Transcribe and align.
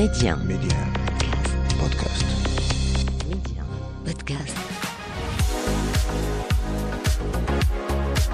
Média. 0.00 0.34
Média. 0.36 0.78
Podcast. 1.78 2.24
Média. 3.28 3.62
Podcast. 4.02 4.56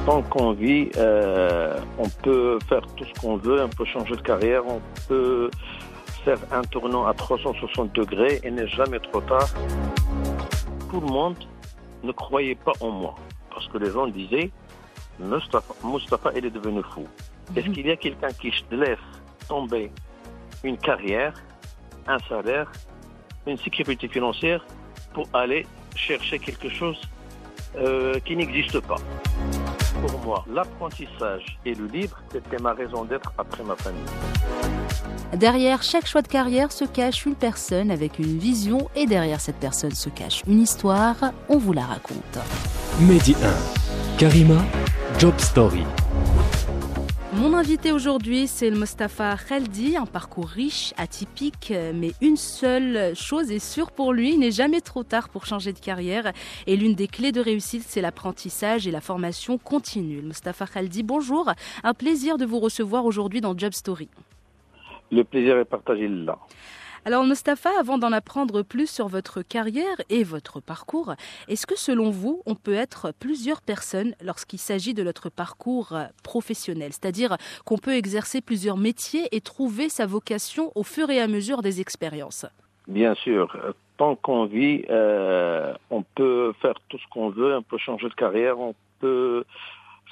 Tant 0.06 0.22
qu'on 0.22 0.52
vit, 0.52 0.90
euh, 0.96 1.76
on 1.98 2.08
peut 2.08 2.60
faire 2.68 2.82
tout 2.94 3.04
ce 3.04 3.20
qu'on 3.20 3.38
veut, 3.38 3.64
on 3.64 3.68
peut 3.68 3.84
changer 3.84 4.14
de 4.14 4.20
carrière, 4.20 4.62
on 4.64 4.80
peut 5.08 5.50
faire 6.24 6.38
un 6.52 6.62
tournant 6.62 7.04
à 7.04 7.14
360 7.14 7.92
degrés 7.96 8.38
et 8.44 8.50
n'est 8.52 8.68
jamais 8.68 9.00
trop 9.00 9.22
tard. 9.22 9.48
Tout 10.88 11.00
le 11.00 11.08
monde 11.08 11.36
ne 12.04 12.12
croyait 12.12 12.54
pas 12.54 12.74
en 12.78 12.92
moi 12.92 13.16
parce 13.50 13.66
que 13.66 13.78
les 13.78 13.90
gens 13.90 14.06
disaient 14.06 14.52
Mustafa, 15.18 15.74
Mustafa 15.82 16.30
il 16.36 16.46
est 16.46 16.50
devenu 16.50 16.82
fou. 16.94 17.08
Est-ce 17.56 17.68
qu'il 17.70 17.88
y 17.88 17.90
a 17.90 17.96
quelqu'un 17.96 18.30
qui 18.40 18.52
laisse 18.70 18.98
tomber 19.48 19.90
une 20.62 20.78
carrière, 20.78 21.34
un 22.08 22.18
salaire, 22.28 22.70
une 23.46 23.58
sécurité 23.58 24.08
financière 24.08 24.64
pour 25.14 25.28
aller 25.32 25.66
chercher 25.94 26.38
quelque 26.38 26.68
chose 26.68 27.00
euh, 27.78 28.18
qui 28.24 28.36
n'existe 28.36 28.80
pas 28.80 28.96
Pour 30.00 30.18
moi, 30.20 30.44
l'apprentissage 30.52 31.58
et 31.64 31.74
le 31.74 31.86
livre, 31.86 32.18
c'était 32.32 32.58
ma 32.58 32.72
raison 32.72 33.04
d'être 33.04 33.32
après 33.38 33.64
ma 33.64 33.76
famille. 33.76 34.02
Derrière 35.34 35.82
chaque 35.82 36.06
choix 36.06 36.22
de 36.22 36.28
carrière 36.28 36.72
se 36.72 36.84
cache 36.84 37.26
une 37.26 37.34
personne 37.34 37.90
avec 37.90 38.18
une 38.18 38.38
vision 38.38 38.88
et 38.94 39.06
derrière 39.06 39.40
cette 39.40 39.56
personne 39.56 39.90
se 39.90 40.08
cache 40.08 40.42
une 40.46 40.62
histoire. 40.62 41.16
On 41.48 41.58
vous 41.58 41.72
la 41.72 41.84
raconte. 41.84 42.38
Mehdi 43.00 43.34
1. 43.42 44.18
Karima, 44.18 44.64
Job 45.18 45.34
Story. 45.38 45.84
Mon 47.36 47.52
invité 47.52 47.92
aujourd'hui, 47.92 48.46
c'est 48.46 48.70
le 48.70 48.78
Mostafa 48.78 49.36
Khaldi, 49.36 49.98
un 49.98 50.06
parcours 50.06 50.48
riche, 50.48 50.94
atypique, 50.96 51.70
mais 51.94 52.12
une 52.22 52.38
seule 52.38 53.14
chose 53.14 53.50
est 53.50 53.58
sûre 53.58 53.90
pour 53.90 54.14
lui, 54.14 54.32
il 54.32 54.38
n'est 54.38 54.50
jamais 54.50 54.80
trop 54.80 55.02
tard 55.02 55.28
pour 55.28 55.44
changer 55.44 55.74
de 55.74 55.78
carrière. 55.78 56.32
Et 56.66 56.76
l'une 56.76 56.94
des 56.94 57.08
clés 57.08 57.32
de 57.32 57.40
réussite, 57.42 57.82
c'est 57.86 58.00
l'apprentissage 58.00 58.88
et 58.88 58.90
la 58.90 59.02
formation 59.02 59.58
continue. 59.58 60.22
Le 60.22 60.28
Mostafa 60.28 60.66
Khaldi, 60.66 61.02
bonjour, 61.02 61.52
un 61.84 61.92
plaisir 61.92 62.38
de 62.38 62.46
vous 62.46 62.58
recevoir 62.58 63.04
aujourd'hui 63.04 63.42
dans 63.42 63.56
Job 63.56 63.74
Story. 63.74 64.08
Le 65.12 65.22
plaisir 65.22 65.58
est 65.58 65.66
partagé 65.66 66.08
là. 66.08 66.38
Alors 67.06 67.22
Mostafa, 67.22 67.70
avant 67.78 67.98
d'en 67.98 68.10
apprendre 68.10 68.62
plus 68.62 68.90
sur 68.90 69.06
votre 69.06 69.40
carrière 69.40 69.96
et 70.10 70.24
votre 70.24 70.60
parcours, 70.60 71.14
est-ce 71.46 71.64
que 71.64 71.78
selon 71.78 72.10
vous, 72.10 72.42
on 72.46 72.56
peut 72.56 72.74
être 72.74 73.12
plusieurs 73.20 73.62
personnes 73.62 74.16
lorsqu'il 74.20 74.58
s'agit 74.58 74.92
de 74.92 75.04
notre 75.04 75.30
parcours 75.30 75.96
professionnel? 76.24 76.92
C'est-à-dire 76.92 77.36
qu'on 77.64 77.78
peut 77.78 77.94
exercer 77.94 78.40
plusieurs 78.40 78.76
métiers 78.76 79.28
et 79.30 79.40
trouver 79.40 79.88
sa 79.88 80.04
vocation 80.04 80.72
au 80.74 80.82
fur 80.82 81.08
et 81.10 81.20
à 81.20 81.28
mesure 81.28 81.62
des 81.62 81.80
expériences? 81.80 82.44
Bien 82.88 83.14
sûr. 83.14 83.56
Tant 83.98 84.16
qu'on 84.16 84.46
vit, 84.46 84.84
euh, 84.90 85.74
on 85.90 86.02
peut 86.02 86.54
faire 86.60 86.74
tout 86.88 86.98
ce 86.98 87.06
qu'on 87.12 87.28
veut, 87.28 87.56
on 87.56 87.62
peut 87.62 87.78
changer 87.78 88.08
de 88.08 88.14
carrière, 88.14 88.58
on 88.58 88.74
peut 88.98 89.44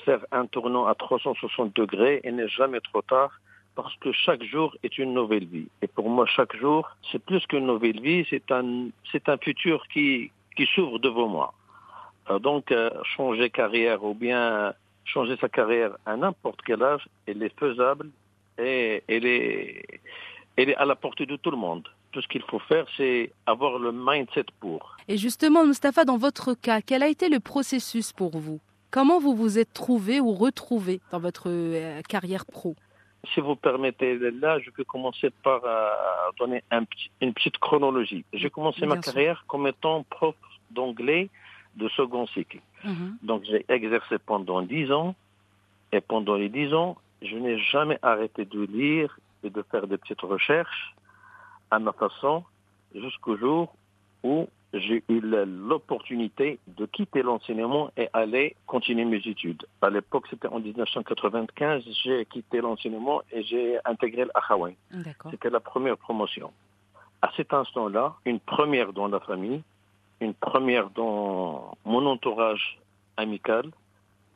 faire 0.04 0.24
un 0.30 0.46
tournant 0.46 0.86
à 0.86 0.94
360 0.94 1.74
degrés 1.74 2.20
et 2.22 2.30
n'est 2.30 2.46
jamais 2.46 2.80
trop 2.80 3.02
tard 3.02 3.40
parce 3.74 3.94
que 3.96 4.12
chaque 4.12 4.42
jour 4.44 4.76
est 4.82 4.98
une 4.98 5.14
nouvelle 5.14 5.46
vie. 5.46 5.68
Et 5.82 5.86
pour 5.86 6.08
moi, 6.08 6.26
chaque 6.26 6.56
jour, 6.56 6.88
c'est 7.10 7.22
plus 7.22 7.44
qu'une 7.46 7.66
nouvelle 7.66 8.00
vie, 8.00 8.26
c'est 8.30 8.50
un, 8.50 8.88
c'est 9.10 9.28
un 9.28 9.36
futur 9.36 9.86
qui, 9.92 10.30
qui 10.56 10.66
s'ouvre 10.74 10.98
devant 10.98 11.28
moi. 11.28 11.54
Euh, 12.30 12.38
donc, 12.38 12.72
euh, 12.72 12.90
changer 13.16 13.50
carrière 13.50 14.04
ou 14.04 14.14
bien 14.14 14.72
changer 15.04 15.36
sa 15.40 15.48
carrière 15.48 15.92
à 16.06 16.16
n'importe 16.16 16.60
quel 16.64 16.82
âge, 16.82 17.06
elle 17.26 17.42
est 17.42 17.58
faisable 17.58 18.10
et 18.58 19.02
elle 19.08 19.26
est, 19.26 20.00
elle 20.56 20.70
est 20.70 20.76
à 20.76 20.84
la 20.84 20.96
portée 20.96 21.26
de 21.26 21.36
tout 21.36 21.50
le 21.50 21.56
monde. 21.56 21.86
Tout 22.12 22.22
ce 22.22 22.28
qu'il 22.28 22.42
faut 22.42 22.60
faire, 22.60 22.86
c'est 22.96 23.32
avoir 23.44 23.78
le 23.78 23.90
mindset 23.92 24.46
pour. 24.60 24.96
Et 25.08 25.16
justement, 25.16 25.64
Mustapha, 25.66 26.04
dans 26.04 26.16
votre 26.16 26.54
cas, 26.54 26.80
quel 26.80 27.02
a 27.02 27.08
été 27.08 27.28
le 27.28 27.40
processus 27.40 28.12
pour 28.12 28.38
vous? 28.38 28.60
Comment 28.92 29.18
vous 29.18 29.34
vous 29.34 29.58
êtes 29.58 29.72
trouvé 29.72 30.20
ou 30.20 30.32
retrouvé 30.32 31.00
dans 31.10 31.18
votre 31.18 31.48
euh, 31.48 32.00
carrière 32.08 32.46
pro? 32.46 32.76
Si 33.32 33.40
vous 33.40 33.56
permettez, 33.56 34.18
là, 34.18 34.58
je 34.58 34.70
peux 34.70 34.84
commencer 34.84 35.30
par 35.42 35.60
euh, 35.64 35.90
donner 36.38 36.62
un 36.70 36.84
une 37.20 37.32
petite 37.32 37.58
chronologie. 37.58 38.24
J'ai 38.32 38.50
commencé 38.50 38.80
Bien 38.80 38.96
ma 38.96 39.02
sûr. 39.02 39.12
carrière 39.12 39.44
comme 39.46 39.66
étant 39.66 40.02
prof 40.04 40.34
d'anglais 40.70 41.28
de 41.76 41.88
second 41.90 42.26
cycle. 42.28 42.60
Mhm. 42.84 43.16
Donc 43.22 43.44
j'ai 43.44 43.64
exercé 43.68 44.18
pendant 44.18 44.62
dix 44.62 44.92
ans 44.92 45.14
et 45.92 46.00
pendant 46.00 46.34
les 46.36 46.48
dix 46.48 46.72
ans, 46.74 46.96
je 47.22 47.36
n'ai 47.36 47.58
jamais 47.58 47.98
arrêté 48.02 48.44
de 48.44 48.62
lire 48.64 49.18
et 49.42 49.50
de 49.50 49.62
faire 49.70 49.86
des 49.86 49.98
petites 49.98 50.20
recherches 50.20 50.94
à 51.70 51.78
ma 51.78 51.92
façon 51.92 52.44
jusqu'au 52.94 53.36
jour 53.36 53.74
où 54.22 54.48
j'ai 54.74 55.04
eu 55.08 55.20
l'opportunité 55.20 56.58
de 56.66 56.86
quitter 56.86 57.22
l'enseignement 57.22 57.90
et 57.96 58.08
aller 58.12 58.56
continuer 58.66 59.04
mes 59.04 59.22
études. 59.26 59.64
À 59.80 59.90
l'époque, 59.90 60.26
c'était 60.28 60.48
en 60.48 60.60
1995, 60.60 61.84
j'ai 62.02 62.24
quitté 62.26 62.60
l'enseignement 62.60 63.22
et 63.32 63.42
j'ai 63.44 63.78
intégré. 63.84 64.26
D'accord. 64.90 65.30
C'était 65.30 65.50
la 65.50 65.60
première 65.60 65.96
promotion. 65.96 66.52
À 67.22 67.30
cet 67.36 67.52
instant-là, 67.54 68.14
une 68.24 68.40
première 68.40 68.92
dans 68.92 69.08
la 69.08 69.20
famille, 69.20 69.62
une 70.20 70.34
première 70.34 70.90
dans 70.90 71.76
mon 71.84 72.06
entourage 72.06 72.78
amical, 73.16 73.70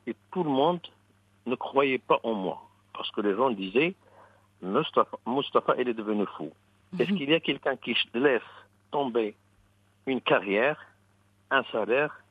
et 0.06 0.14
tout 0.32 0.44
le 0.44 0.50
monde 0.50 0.80
ne 1.46 1.54
croyait 1.54 1.98
pas 1.98 2.18
en 2.22 2.34
moi. 2.34 2.62
Parce 2.94 3.10
que 3.10 3.20
les 3.20 3.34
gens 3.34 3.50
disaient, 3.50 3.94
Mustafa, 4.62 5.18
Mustafa 5.26 5.74
il 5.78 5.88
est 5.88 5.94
devenu 5.94 6.24
fou. 6.36 6.50
Est-ce 6.98 7.12
qu'il 7.12 7.28
y 7.28 7.34
a 7.34 7.40
quelqu'un 7.40 7.76
qui 7.76 7.94
laisse 8.14 8.40
tomber 8.90 9.34
une 10.08 10.20
carrière, 10.20 10.78
un 11.50 11.62
salaire, 11.72 12.22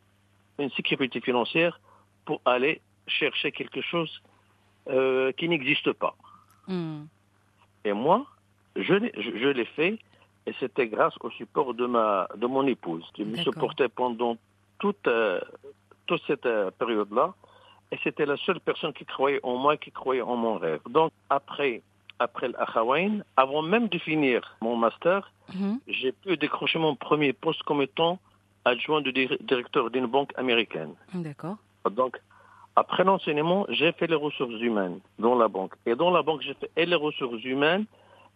une 0.59 0.69
sécurité 0.71 1.21
financière 1.21 1.79
pour 2.25 2.41
aller 2.45 2.81
chercher 3.07 3.51
quelque 3.51 3.81
chose 3.81 4.21
euh, 4.89 5.31
qui 5.33 5.47
n'existe 5.49 5.91
pas 5.93 6.15
Mhm. 6.67 7.07
et 7.85 7.93
moi, 7.93 8.25
je 8.75 8.93
l'ai, 8.93 9.11
je, 9.15 9.37
je 9.37 9.47
l'ai 9.47 9.65
fait 9.65 9.97
et 10.45 10.53
c'était 10.59 10.87
grâce 10.87 11.15
au 11.21 11.29
support 11.31 11.73
de 11.73 11.85
ma 11.85 12.27
de 12.35 12.45
mon 12.45 12.67
épouse 12.67 13.05
qui 13.13 13.23
me 13.23 13.37
supportait 13.37 13.87
pendant 13.87 14.37
toute 14.79 15.07
euh, 15.07 15.39
toute 16.07 16.21
cette 16.27 16.45
euh, 16.45 16.71
période-là 16.71 17.33
et 17.91 17.97
c'était 18.03 18.25
la 18.25 18.35
seule 18.37 18.59
personne 18.59 18.91
qui 18.91 19.05
croyait 19.05 19.39
en 19.43 19.55
moi, 19.55 19.77
qui 19.77 19.91
croyait 19.91 20.21
en 20.21 20.35
mon 20.35 20.57
rêve. 20.57 20.81
Donc 20.89 21.11
après 21.29 21.81
après 22.19 22.47
l'Ahawaïn, 22.49 23.23
avant 23.35 23.61
même 23.61 23.87
de 23.89 23.97
finir 23.97 24.55
mon 24.61 24.75
master, 24.75 25.31
Mhm. 25.53 25.79
j'ai 25.87 26.11
pu 26.11 26.35
décrocher 26.37 26.79
mon 26.79 26.95
premier 26.95 27.33
poste 27.33 27.63
comme 27.63 27.81
étant 27.81 28.19
adjoint 28.65 29.01
de 29.01 29.11
dir- 29.11 29.37
directeur 29.41 29.89
d'une 29.91 30.07
banque 30.07 30.31
américaine. 30.37 30.93
D'accord. 31.13 31.57
Donc, 31.91 32.17
après 32.75 33.03
l'enseignement, 33.03 33.65
j'ai 33.69 33.91
fait 33.93 34.07
les 34.07 34.15
ressources 34.15 34.59
humaines 34.59 34.99
dans 35.19 35.35
la 35.35 35.47
banque. 35.47 35.73
Et 35.85 35.95
dans 35.95 36.11
la 36.11 36.21
banque, 36.21 36.41
j'ai 36.41 36.53
fait 36.53 36.69
et 36.75 36.85
les 36.85 36.95
ressources 36.95 37.43
humaines 37.43 37.85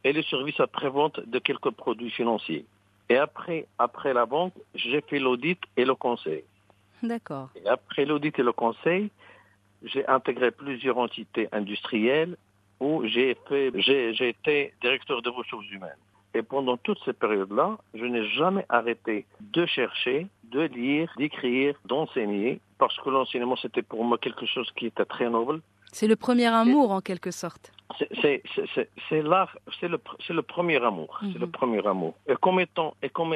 et 0.03 0.13
les 0.13 0.23
services 0.23 0.59
après-vente 0.59 1.19
de 1.27 1.39
quelques 1.39 1.71
produits 1.71 2.11
financiers. 2.11 2.65
Et 3.09 3.17
après, 3.17 3.67
après 3.77 4.13
la 4.13 4.25
banque, 4.25 4.53
j'ai 4.73 5.01
fait 5.01 5.19
l'audit 5.19 5.59
et 5.75 5.83
le 5.85 5.95
conseil. 5.95 6.43
D'accord. 7.03 7.49
Et 7.57 7.67
après 7.67 8.05
l'audit 8.05 8.37
et 8.39 8.43
le 8.43 8.53
conseil, 8.53 9.11
j'ai 9.83 10.07
intégré 10.07 10.51
plusieurs 10.51 10.97
entités 10.97 11.49
industrielles 11.51 12.37
où 12.81 13.05
j'ai 13.05 13.29
été 13.31 14.73
directeur 14.81 15.21
des 15.21 15.29
ressources 15.29 15.69
humaines. 15.69 16.01
Et 16.33 16.41
pendant 16.41 16.77
toute 16.77 16.97
cette 17.05 17.19
période-là, 17.19 17.77
je 17.93 18.05
n'ai 18.05 18.25
jamais 18.29 18.65
arrêté 18.69 19.25
de 19.41 19.65
chercher, 19.65 20.27
de 20.45 20.61
lire, 20.61 21.11
d'écrire, 21.17 21.75
d'enseigner, 21.85 22.59
parce 22.79 22.97
que 23.01 23.09
l'enseignement, 23.09 23.55
c'était 23.57 23.81
pour 23.83 24.03
moi 24.03 24.17
quelque 24.17 24.45
chose 24.45 24.69
qui 24.77 24.87
était 24.87 25.05
très 25.05 25.29
noble. 25.29 25.61
C'est 25.93 26.07
le 26.07 26.15
premier 26.15 26.47
amour 26.47 26.91
en 26.91 27.01
quelque 27.01 27.31
sorte. 27.31 27.71
C'est, 28.21 28.41
l'art, 29.21 29.55
c'est 29.79 29.89
le, 29.89 30.41
premier 30.41 30.81
amour. 30.81 31.19
C'est 31.21 31.37
le 31.37 31.47
Mhm. 31.47 31.51
premier 31.51 31.85
amour. 31.85 32.13
Et 32.27 32.35
comme 32.41 32.61
étant, 32.61 32.95
et 33.03 33.09
comme, 33.09 33.35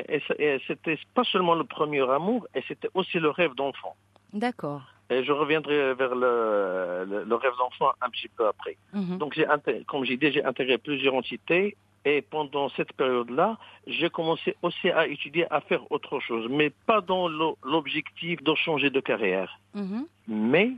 c'était 0.68 0.98
pas 1.14 1.25
seulement 1.25 1.56
le 1.56 1.66
premier 1.66 2.10
amour, 2.10 2.48
et 2.56 2.62
c'était 2.68 2.90
aussi 2.94 3.20
le 3.20 3.30
rêve 3.30 3.54
d'enfant. 3.56 3.96
D'accord. 4.31 4.84
Et 5.10 5.24
je 5.24 5.31
reviendrai 5.31 5.94
vers 5.94 6.16
le, 6.16 7.06
le, 7.07 7.24
le 7.25 7.36
rêve 7.36 7.54
d'enfant 7.60 7.92
un 8.02 8.10
petit 8.10 8.28
peu 8.28 8.48
après. 8.48 8.75
Mhm. 8.94 9.18
Donc, 9.19 9.34
j'ai 9.36 9.46
comme 9.88 10.04
j'ai 10.06 10.18
dit, 10.18 10.31
j'ai 10.31 10.44
intégré 10.44 10.78
plusieurs 10.78 11.13
entités. 11.16 11.75
Et 12.07 12.22
pendant 12.22 12.69
cette 12.69 12.94
période-là, 12.94 13.57
j'ai 13.88 14.12
commencé 14.12 14.56
aussi 14.62 14.92
à 14.92 15.07
étudier, 15.07 15.52
à 15.52 15.60
faire 15.62 15.92
autre 15.92 16.19
chose, 16.19 16.46
mais 16.52 16.69
pas 16.86 17.02
dans 17.02 17.28
l'o- 17.28 17.57
l'objectif 17.63 18.44
de 18.44 18.54
changer 18.54 18.92
de 18.92 19.00
carrière. 19.00 19.60
Mhm. 19.74 20.06
Mais 20.28 20.69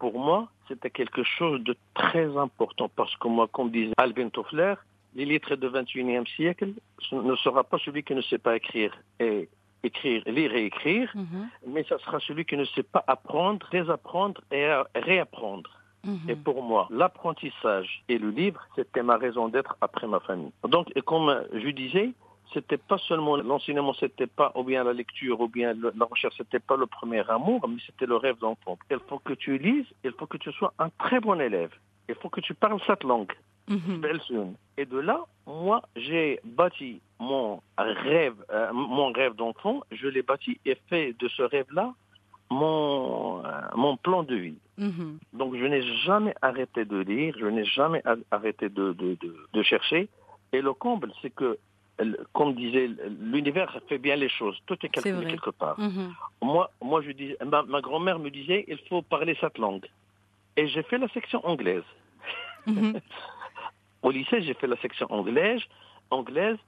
pour 0.00 0.18
moi, 0.18 0.48
c'était 0.66 0.90
quelque 0.90 1.22
chose 1.22 1.62
de 1.62 1.76
très 1.94 2.36
important 2.36 2.88
parce 2.96 3.14
que 3.16 3.28
moi, 3.28 3.46
comme 3.46 3.70
disait 3.70 3.92
Alvin 3.96 4.28
Toffler, 4.28 4.74
l'illettré 5.14 5.56
du 5.56 5.68
21e 5.68 6.26
siècle 6.34 6.72
ne 7.12 7.36
sera 7.36 7.62
pas 7.62 7.78
celui 7.78 8.02
qui 8.02 8.14
ne 8.16 8.22
sait 8.22 8.38
pas 8.38 8.56
écrire 8.56 8.92
et 9.20 9.48
écrire, 9.82 10.22
lire 10.26 10.54
et 10.54 10.64
écrire, 10.66 11.10
Mhm. 11.14 11.48
mais 11.66 11.84
ça 11.84 11.98
sera 11.98 12.20
celui 12.20 12.44
qui 12.44 12.56
ne 12.56 12.64
sait 12.64 12.82
pas 12.82 13.04
apprendre, 13.06 13.66
désapprendre 13.70 14.40
et 14.50 14.66
réapprendre. 14.94 15.70
Mhm. 16.04 16.30
Et 16.30 16.36
pour 16.36 16.62
moi, 16.62 16.88
l'apprentissage 16.90 18.02
et 18.08 18.18
le 18.18 18.30
livre, 18.30 18.60
c'était 18.76 19.02
ma 19.02 19.16
raison 19.16 19.48
d'être 19.48 19.76
après 19.80 20.06
ma 20.06 20.20
famille. 20.20 20.52
Donc, 20.68 20.90
et 20.96 21.02
comme 21.02 21.44
je 21.52 21.68
disais, 21.70 22.10
c'était 22.52 22.76
pas 22.76 22.98
seulement 22.98 23.36
l'enseignement, 23.36 23.94
c'était 23.94 24.26
pas 24.26 24.52
ou 24.56 24.62
bien 24.64 24.84
la 24.84 24.92
lecture 24.92 25.40
ou 25.40 25.48
bien 25.48 25.72
le- 25.74 25.92
la 25.96 26.04
recherche, 26.04 26.34
c'était 26.36 26.58
pas 26.58 26.76
le 26.76 26.86
premier 26.86 27.22
amour, 27.30 27.60
mais 27.68 27.80
c'était 27.86 28.06
le 28.06 28.16
rêve 28.16 28.38
d'enfant. 28.38 28.78
Il 28.90 28.98
faut 29.08 29.20
que 29.20 29.32
tu 29.32 29.56
lises, 29.58 29.86
il 30.04 30.12
faut 30.12 30.26
que 30.26 30.36
tu 30.36 30.52
sois 30.52 30.74
un 30.78 30.90
très 30.98 31.20
bon 31.20 31.40
élève. 31.40 31.72
Il 32.08 32.14
faut 32.16 32.28
que 32.28 32.40
tu 32.40 32.52
parles 32.54 32.80
cette 32.86 33.04
langue. 33.04 33.32
Mhm. 33.68 34.54
Et 34.78 34.86
de 34.86 34.98
là, 34.98 35.24
moi, 35.46 35.82
j'ai 35.96 36.40
bâti 36.44 37.00
mon 37.18 37.60
rêve, 37.78 38.34
euh, 38.50 38.72
mon 38.72 39.12
rêve 39.12 39.34
d'enfant. 39.34 39.82
Je 39.90 40.08
l'ai 40.08 40.22
bâti 40.22 40.58
et 40.64 40.76
fait 40.88 41.14
de 41.18 41.28
ce 41.28 41.42
rêve-là 41.42 41.92
mon, 42.50 43.42
euh, 43.44 43.50
mon 43.76 43.96
plan 43.96 44.22
de 44.22 44.34
vie. 44.34 44.58
Mhm. 44.78 45.18
Donc, 45.32 45.56
je 45.56 45.64
n'ai 45.64 45.82
jamais 46.04 46.34
arrêté 46.42 46.84
de 46.84 46.98
lire, 46.98 47.34
je 47.38 47.46
n'ai 47.46 47.64
jamais 47.64 48.02
arrêté 48.30 48.68
de, 48.68 48.92
de, 48.92 49.16
de, 49.20 49.36
de 49.52 49.62
chercher. 49.62 50.08
Et 50.52 50.60
le 50.60 50.72
comble, 50.74 51.12
c'est 51.22 51.30
que, 51.30 51.58
comme 52.32 52.54
disait, 52.54 52.90
l'univers 53.20 53.78
fait 53.88 53.98
bien 53.98 54.16
les 54.16 54.28
choses. 54.28 54.58
Tout 54.66 54.76
est 54.84 54.88
calculé 54.88 55.26
quelque 55.26 55.50
part. 55.50 55.78
Mhm. 55.78 56.12
Moi, 56.42 56.70
moi, 56.82 57.00
je 57.02 57.12
dis, 57.12 57.34
ma, 57.44 57.62
ma 57.62 57.80
grand-mère 57.80 58.18
me 58.18 58.30
disait, 58.30 58.64
il 58.68 58.78
faut 58.88 59.02
parler 59.02 59.36
cette 59.40 59.56
langue. 59.58 59.86
Et 60.56 60.66
j'ai 60.68 60.82
fait 60.82 60.98
la 60.98 61.08
section 61.08 61.46
anglaise. 61.46 61.84
Au 64.02 64.10
lycée, 64.10 64.42
j'ai 64.42 64.54
fait 64.54 64.66
la 64.66 64.76
section 64.78 65.06
anglaise, 65.10 65.62
anglaise 66.10 66.58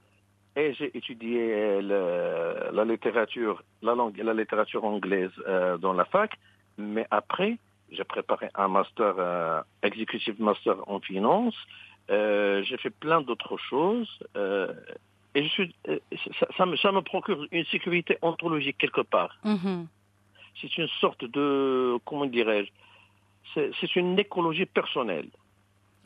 et 0.57 0.73
j'ai 0.75 0.97
étudié 0.97 1.81
le- 1.83 2.71
la 2.73 2.85
littérature, 2.85 3.63
la 3.83 3.95
langue 3.95 4.19
et 4.19 4.23
la 4.23 4.35
littérature 4.35 4.85
anglaise 4.85 5.33
euh, 5.49 5.77
dans 5.79 5.93
la 5.93 6.05
fac. 6.05 6.31
Mais 6.79 7.07
après, 7.11 7.59
j'ai 7.91 8.05
préparé 8.05 8.49
un 8.55 8.69
master, 8.69 9.15
euh, 9.19 9.61
executive 9.83 10.41
master 10.41 10.77
en 10.89 11.01
finance. 11.01 11.57
Euh, 12.11 12.63
j'ai 12.65 12.77
fait 12.77 12.91
plein 12.91 13.21
d'autres 13.21 13.57
choses. 13.57 14.11
euh, 14.37 14.73
et 15.37 15.43
je 15.43 15.49
suis, 15.49 15.75
euh, 15.89 15.99
ça, 16.39 16.47
ça 16.57 16.65
me, 16.67 16.77
ça 16.77 16.93
me 16.93 17.01
procure 17.03 17.45
une 17.51 17.65
sécurité 17.65 18.19
ontologique 18.23 18.79
quelque 18.79 19.01
part. 19.01 19.37
Mhm. 19.45 19.89
C'est 20.61 20.79
une 20.79 20.87
sorte 21.01 21.25
de, 21.25 21.99
comment 22.05 22.27
dirais-je, 22.27 22.71
c'est 23.81 23.97
une 23.97 24.17
écologie 24.19 24.67
personnelle. 24.67 25.29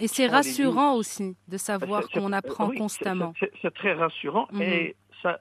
Et 0.00 0.06
c'est 0.08 0.26
rassurant 0.28 0.94
aussi 0.94 1.36
de 1.48 1.56
savoir 1.56 2.08
qu'on 2.08 2.32
apprend 2.32 2.68
oui, 2.68 2.78
constamment. 2.78 3.32
c'est- 3.40 3.70
très 3.74 3.94
rassurant 3.94 4.46
Mhm. 4.52 4.62
et 4.62 4.96
ça, 5.22 5.40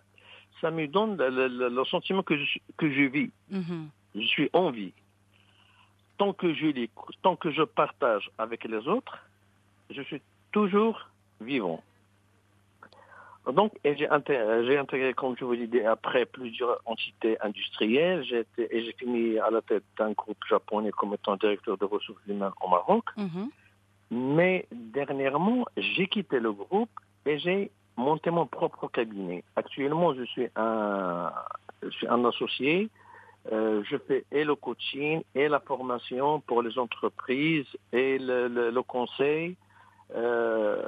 ça 0.62 0.72
me 0.72 0.88
donne 0.88 1.18
le, 1.18 1.30
le- 1.30 1.48
le- 1.48 1.70
le 1.70 1.86
sentiment 1.86 2.24
que 2.24 2.36
je, 2.38 2.60
que 2.78 2.90
je 2.92 3.02
vis. 3.04 3.32
Mhm. 3.52 3.90
Je 4.16 4.22
suis 4.26 4.50
en 4.54 4.72
vie. 4.72 4.94
Tant 6.18 6.34
que 6.34 6.54
je 6.54 6.66
lis, 6.68 6.90
tant 7.22 7.36
que 7.36 7.52
je 7.52 7.62
partage 7.62 8.32
avec 8.40 8.64
les 8.64 8.88
autres, 8.88 9.20
je 9.92 10.02
suis 10.02 10.22
toujours 10.52 11.08
vivant. 11.40 11.84
Donc, 13.54 13.72
j'ai 13.86 14.10
intégré, 14.10 15.14
comme 15.14 15.38
je 15.40 15.46
vous 15.46 15.56
disais, 15.56 15.86
après 15.86 16.26
plusieurs 16.26 16.82
entités 16.86 17.38
industrielles. 17.40 18.26
J'ai 18.26 18.40
été- 18.40 18.76
et 18.76 18.84
j'ai 18.84 18.92
fini 18.94 19.40
à 19.40 19.50
la 19.50 19.62
tête 19.62 19.84
d'un 19.98 20.12
groupe 20.12 20.44
japonais 20.50 20.92
comme 20.92 21.14
étant 21.14 21.38
directeur 21.38 21.78
de 21.78 21.86
ressources 21.86 22.20
humaines 22.28 22.52
au 22.60 22.68
Maroc. 22.68 23.06
Mhm. 23.16 23.50
Mais 24.12 24.68
dernièrement, 24.72 25.66
j'ai 25.76 26.08
quitté 26.08 26.40
le 26.40 26.52
groupe 26.54 26.90
et 27.26 27.38
j'ai 27.40 27.72
monté 27.98 28.30
mon 28.32 28.46
propre 28.46 28.88
cabinet. 28.88 29.44
Actuellement, 29.56 30.14
je 30.14 30.24
suis 30.24 30.48
un, 30.56 31.32
je 31.84 31.90
suis 31.90 32.08
un 32.08 32.24
associé. 32.26 32.90
Euh, 33.52 33.82
je 33.90 33.96
fais 34.08 34.26
et 34.32 34.44
le 34.44 34.56
coaching 34.56 35.22
et 35.34 35.48
la 35.48 35.60
formation 35.62 36.42
pour 36.42 36.62
les 36.62 36.78
entreprises 36.78 37.66
et 37.94 38.18
le, 38.18 38.48
le- 38.50 38.72
le 38.72 38.82
conseil. 38.84 39.56
Euh, 40.16 40.86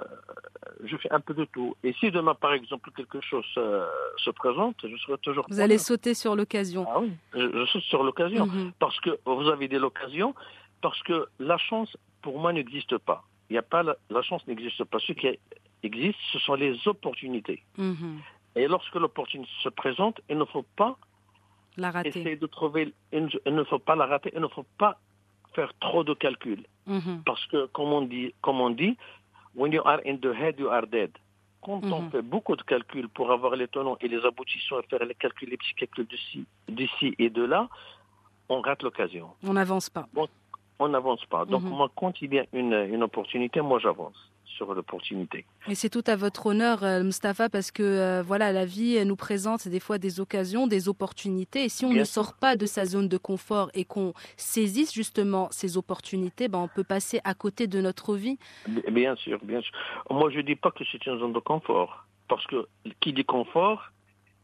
je 0.83 0.95
fais 0.98 1.12
un 1.12 1.19
peu 1.21 1.33
de 1.33 1.45
tout. 1.45 1.75
Et 1.83 1.94
si 1.94 2.12
demain, 2.12 2.36
par 2.36 2.54
exemple, 2.54 2.92
quelque 2.95 3.19
chose 3.21 3.45
euh, 3.57 3.86
se 4.18 4.30
présente, 4.30 4.75
je 4.83 4.95
serai 4.98 5.18
toujours. 5.19 5.45
Vous 5.50 5.60
allez 5.62 5.77
sauter 5.77 6.13
sur 6.13 6.36
l'occasion. 6.36 6.86
Ah 6.89 7.00
oui, 7.00 7.12
je, 7.33 7.39
je 7.60 7.66
saute 7.66 7.83
sur 7.83 8.04
l'occasion 8.04 8.45
Mhm. 8.45 8.71
parce 8.80 9.00
que 9.01 9.12
vous 9.25 9.48
avez 9.50 9.68
des 9.68 9.80
l'occasion, 9.80 10.33
parce 10.81 11.01
que 11.04 11.27
la 11.39 11.57
chance, 11.57 11.95
pour 12.21 12.39
moi, 12.39 12.54
n'existe 12.54 12.98
pas. 12.98 13.24
Il 13.50 13.56
y 13.56 13.57
a 13.57 13.62
pas 13.63 13.83
la, 13.83 13.95
la 14.10 14.21
chance 14.21 14.45
n'existe 14.48 14.83
pas. 14.86 15.00
Ce 15.00 15.12
qui 15.13 15.27
existe, 15.83 16.19
ce 16.31 16.39
sont 16.39 16.56
les 16.56 16.75
opportunités. 16.88 17.63
Mhm. 17.77 18.19
Et 18.56 18.68
lorsque 18.68 18.95
l'opportunité 18.95 19.50
se 19.63 19.69
présente, 19.69 20.19
il 20.30 20.38
ne 20.38 20.45
faut 20.45 20.66
pas 20.75 20.98
La 21.77 21.92
rater. 21.92 22.10
essayer 22.10 22.36
de 22.36 22.48
trouver, 22.48 22.94
il 23.13 23.30
ne- 23.45 23.63
faut 23.63 23.80
pas 23.80 23.95
la 23.95 24.06
rater, 24.06 24.31
il 24.36 24.42
ne 24.42 24.48
faut 24.48 24.66
pas 24.77 25.00
faire 25.56 25.71
trop 25.80 26.04
de 26.04 26.13
calculs. 26.13 26.66
Mhm. 26.86 27.24
Parce 27.25 27.45
que, 27.48 27.68
comme 27.68 27.92
on 27.94 28.01
dit, 28.01 28.33
comme 28.42 28.60
on 28.62 28.69
dit, 28.71 28.98
when 29.56 29.71
you 29.71 29.81
are 29.86 30.00
in 30.06 30.18
the 30.18 30.25
head, 30.36 30.60
you 30.60 30.69
are 30.69 30.86
dead. 30.88 31.12
Quand 31.62 31.83
on 31.83 32.01
Mhm. 32.04 32.12
fait 32.12 32.21
beaucoup 32.21 32.56
de 32.56 32.62
calculs 32.63 33.10
pour 33.10 33.31
avoir 33.31 33.56
les 33.56 33.68
tenants 33.68 33.98
et 34.01 34.07
les 34.07 34.24
aboutissants 34.25 34.80
et 34.80 34.88
faire 34.89 35.04
les 35.06 35.16
calculs, 35.16 35.50
les 35.50 35.57
petits 35.57 35.74
calculs 35.75 36.07
d'ici, 36.07 36.45
d'ici 36.68 37.16
et 37.19 37.30
de 37.30 37.44
là, 37.44 37.68
on 38.48 38.62
rate 38.62 38.81
l'occasion. 38.83 39.30
On 39.44 39.54
n'avance 39.54 39.89
pas. 39.89 40.07
On 40.79 40.89
n'avance 40.89 41.23
pas. 41.25 41.45
Donc 41.45 41.63
Mhm. 41.63 41.69
moi, 41.69 41.91
quand 41.95 42.21
il 42.21 42.33
y 42.33 42.39
a 42.39 42.45
une, 42.53 42.73
une 42.73 43.03
opportunité, 43.03 43.61
moi 43.61 43.79
j'avance 43.79 44.15
sur 44.45 44.73
l'opportunité. 44.73 45.45
Et 45.69 45.75
c'est 45.75 45.89
tout 45.89 46.03
à 46.07 46.17
votre 46.17 46.47
honneur, 46.47 46.83
euh, 46.83 47.01
Mustapha, 47.01 47.47
parce 47.49 47.71
que 47.71 47.81
euh, 47.83 48.21
voilà, 48.25 48.51
la 48.51 48.65
vie 48.65 48.95
elle 48.95 49.07
nous 49.07 49.15
présente 49.15 49.67
des 49.69 49.79
fois 49.79 49.97
des 49.97 50.19
occasions, 50.19 50.67
des 50.67 50.89
opportunités. 50.89 51.63
Et 51.65 51.69
si 51.69 51.85
on 51.85 51.89
Bien 51.91 51.99
ne 51.99 52.03
sûr. 52.03 52.25
sort 52.25 52.33
pas 52.33 52.57
de 52.57 52.65
sa 52.65 52.83
zone 52.85 53.07
de 53.07 53.17
confort 53.17 53.69
et 53.73 53.85
qu'on 53.85 54.13
saisisse 54.35 54.93
justement 54.93 55.47
ces 55.51 55.77
opportunités, 55.77 56.49
ben, 56.49 56.59
on 56.59 56.67
peut 56.67 56.83
passer 56.83 57.21
à 57.23 57.33
côté 57.35 57.67
de 57.67 57.79
notre 57.79 58.15
vie. 58.15 58.37
Bien 58.91 59.15
sûr, 59.15 59.39
bien 59.43 59.61
sûr. 59.61 59.71
Moi, 60.09 60.29
je 60.29 60.41
dis 60.41 60.55
pas 60.57 60.71
que 60.71 60.83
c'est 60.91 61.05
une 61.05 61.19
zone 61.19 61.33
de 61.33 61.39
confort, 61.39 62.05
parce 62.27 62.45
que 62.47 62.67
qui 62.99 63.13
dit 63.13 63.23
confort, 63.25 63.91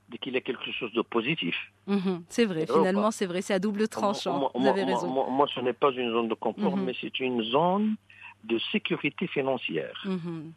dit 0.09 0.17
qu'il 0.19 0.33
y 0.33 0.37
a 0.37 0.41
quelque 0.41 0.71
chose 0.71 0.93
de 0.93 1.01
positif. 1.01 1.55
Mhm. 1.87 2.23
C'est 2.29 2.45
vrai, 2.45 2.65
Oh, 2.69 2.73
finalement, 2.77 3.03
bah. 3.03 3.11
c'est 3.11 3.25
vrai, 3.25 3.41
c'est 3.41 3.53
à 3.53 3.59
double 3.59 3.87
tranchant. 3.87 4.37
Moi, 4.39 4.51
Vous 4.53 4.67
avez 4.67 4.85
moi- 4.85 4.93
raison. 4.95 5.07
Moi, 5.07 5.27
moi, 5.29 5.47
ce 5.53 5.59
n'est 5.61 5.73
pas 5.73 5.91
une 5.91 6.11
zone 6.11 6.27
de 6.27 6.35
confort, 6.35 6.77
Mhm. 6.77 6.83
mais 6.85 6.93
c'est 7.01 7.19
une 7.19 7.41
zone 7.43 7.95
de 8.43 8.59
sécurité 8.71 9.25
financière. 9.27 9.99
Mhm. 10.05 10.51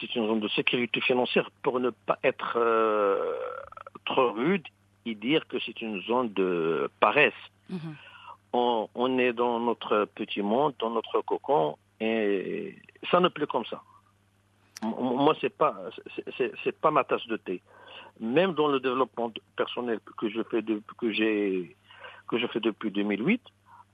C'est 0.00 0.14
une 0.16 0.26
zone 0.26 0.40
de 0.40 0.48
sécurité 0.48 1.00
financière 1.00 1.50
pour 1.62 1.78
ne 1.80 1.90
pas 1.90 2.18
être 2.24 2.54
euh, 2.56 3.32
trop 4.04 4.32
rude 4.32 4.66
et 5.06 5.14
dire 5.14 5.46
que 5.48 5.58
c'est 5.64 5.80
une 5.82 6.00
zone 6.02 6.32
de 6.32 6.88
paresse. 7.00 7.32
On, 8.52 8.88
on 8.96 9.18
est 9.18 9.32
dans 9.32 9.60
notre 9.60 10.06
petit 10.16 10.42
monde, 10.42 10.74
dans 10.80 10.90
notre 10.90 11.20
cocon, 11.22 11.76
et 12.00 12.76
ça 13.10 13.20
ne 13.20 13.28
plaît 13.28 13.46
comme 13.46 13.64
ça. 13.66 13.80
Moi, 14.82 15.34
c'est 15.40 15.54
pas, 15.56 15.76
c'est 16.64 16.80
pas 16.80 16.90
ma 16.90 17.04
tasse 17.04 17.26
de 17.28 17.36
thé. 17.36 17.60
Même 18.20 18.52
dans 18.54 18.68
le 18.68 18.80
développement 18.80 19.32
personnel 19.56 19.98
que 20.18 20.28
je 20.28 20.42
fais 20.50 20.62
de, 20.62 20.82
que 20.98 21.10
j'ai, 21.10 21.74
que 22.28 22.38
je 22.38 22.46
fais 22.46 22.60
depuis 22.60 22.90
2008, 22.90 23.40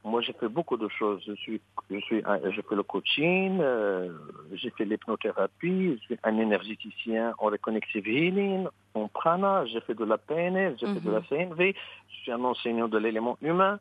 moi, 0.04 0.20
j'ai 0.20 0.32
fait 0.34 0.48
beaucoup 0.48 0.76
de 0.76 0.88
choses. 0.88 1.20
Je 1.26 1.32
suis, 1.34 1.60
je 1.90 1.98
suis, 1.98 2.22
j'ai 2.54 2.62
fait 2.62 2.74
le 2.76 2.82
coaching, 2.84 3.58
euh, 3.60 4.12
j'ai 4.52 4.70
fait 4.70 4.84
l'hypnothérapie, 4.84 5.94
je 5.94 5.98
suis 6.04 6.18
un 6.22 6.38
énergéticien 6.38 7.34
en 7.38 7.46
reconnective 7.46 8.06
healing, 8.06 8.68
en 8.94 9.08
prana, 9.08 9.64
j'ai 9.66 9.80
fait 9.80 9.94
de 9.94 10.04
la 10.04 10.16
PNL, 10.16 10.76
j'ai 10.78 10.86
fait 10.86 11.00
de 11.00 11.08
Mhm. 11.10 11.14
la 11.14 11.22
CNV, 11.28 11.74
je 12.08 12.16
suis 12.22 12.30
un 12.32 12.44
enseignant 12.44 12.86
de 12.88 12.98
l'élément 12.98 13.36
humain. 13.42 13.80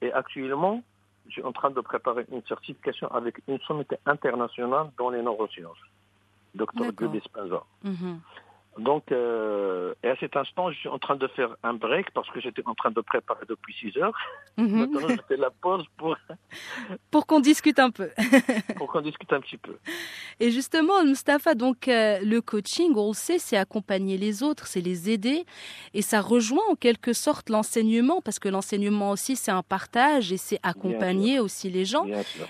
Et 0.00 0.12
actuellement, 0.12 0.82
je 1.26 1.32
suis 1.32 1.42
en 1.42 1.52
train 1.52 1.70
de 1.70 1.80
préparer 1.80 2.24
une 2.30 2.42
certification 2.46 3.08
avec 3.08 3.40
une 3.48 3.58
sommité 3.60 3.96
internationale 4.06 4.90
dans 4.98 5.10
les 5.10 5.22
neurosciences. 5.22 5.78
Docteur. 6.54 6.92
Guy. 6.92 7.20
Mhm. 7.82 8.20
Donc, 8.78 9.12
euh, 9.12 9.94
et 10.02 10.08
à 10.08 10.16
cet 10.16 10.36
instant, 10.36 10.70
je 10.70 10.78
suis 10.78 10.88
en 10.88 10.98
train 10.98 11.16
de 11.16 11.26
faire 11.28 11.56
un 11.62 11.74
break 11.74 12.10
parce 12.10 12.28
que 12.30 12.40
j'étais 12.40 12.62
en 12.66 12.74
train 12.74 12.90
de 12.90 13.00
préparer 13.00 13.44
depuis 13.48 13.74
6 13.74 13.96
heures. 13.98 14.12
Mhm. 14.56 14.78
Maintenant, 14.78 15.08
je 15.08 15.20
fais 15.28 15.36
la 15.36 15.50
pause 15.50 15.84
pour, 15.96 16.16
Pour 17.10 17.26
qu'on 17.26 17.40
discute 17.40 17.78
un 17.78 17.90
peu. 17.90 18.10
pour 18.76 18.90
qu'on 18.90 19.00
discute 19.00 19.32
un 19.32 19.40
petit 19.40 19.56
peu. 19.56 19.76
Et 20.40 20.50
justement, 20.50 21.04
Mustapha, 21.04 21.54
donc 21.54 21.86
euh, 21.86 22.18
le 22.22 22.40
coaching, 22.40 22.92
on 22.96 23.08
le 23.08 23.14
sait, 23.14 23.38
c'est 23.38 23.56
accompagner 23.56 24.16
les 24.16 24.42
autres, 24.42 24.66
c'est 24.66 24.80
les 24.80 25.10
aider, 25.10 25.44
et 25.92 26.02
ça 26.02 26.20
rejoint 26.20 26.64
en 26.70 26.74
quelque 26.74 27.12
sorte 27.12 27.50
l'enseignement, 27.50 28.20
parce 28.20 28.38
que 28.38 28.48
l'enseignement 28.48 29.10
aussi, 29.10 29.36
c'est 29.36 29.52
un 29.52 29.62
partage 29.62 30.32
et 30.32 30.36
c'est 30.36 30.58
accompagner 30.62 31.38
aussi 31.38 31.70
les 31.70 31.84
gens. 31.84 32.06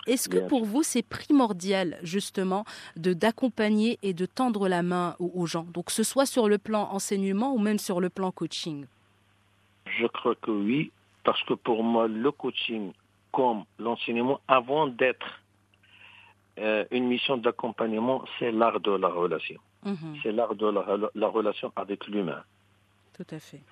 Est-ce 0.06 0.28
que 0.28 0.38
bien 0.38 0.48
pour 0.48 0.64
vous, 0.64 0.82
c'est 0.82 1.02
primordial 1.02 1.98
justement 2.02 2.64
de 2.96 3.12
d'accompagner 3.12 3.98
et 4.02 4.14
de 4.14 4.26
tendre 4.26 4.68
la 4.68 4.82
main 4.82 5.16
aux, 5.18 5.30
aux 5.34 5.46
gens, 5.46 5.66
donc 5.72 5.90
ce 5.90 6.02
soit 6.14 6.26
sur 6.26 6.48
le 6.48 6.58
plan 6.58 6.84
enseignement 6.92 7.52
ou 7.54 7.58
même 7.58 7.80
sur 7.80 8.00
le 8.00 8.08
plan 8.08 8.30
coaching 8.30 8.86
Je 9.98 10.06
crois 10.06 10.36
que 10.36 10.52
oui, 10.52 10.92
parce 11.24 11.42
que 11.42 11.54
pour 11.54 11.82
moi, 11.82 12.06
le 12.06 12.30
coaching 12.30 12.92
comme 13.32 13.64
l'enseignement, 13.80 14.38
avant 14.46 14.86
d'être 14.86 15.26
euh, 16.60 16.84
une 16.92 17.06
mission 17.08 17.36
d'accompagnement, 17.36 18.24
c'est 18.38 18.52
l'art 18.52 18.78
de 18.78 18.92
la 18.92 19.08
relation. 19.08 19.58
Mhm, 19.84 20.14
C'est 20.22 20.30
l'art 20.30 20.54
de 20.54 20.68
la, 20.68 20.84
la 21.16 21.26
relation 21.28 21.72
avec 21.74 22.06
l'humain. 22.06 22.44
Tout 23.16 23.26
à 23.32 23.40
fait. 23.40 23.62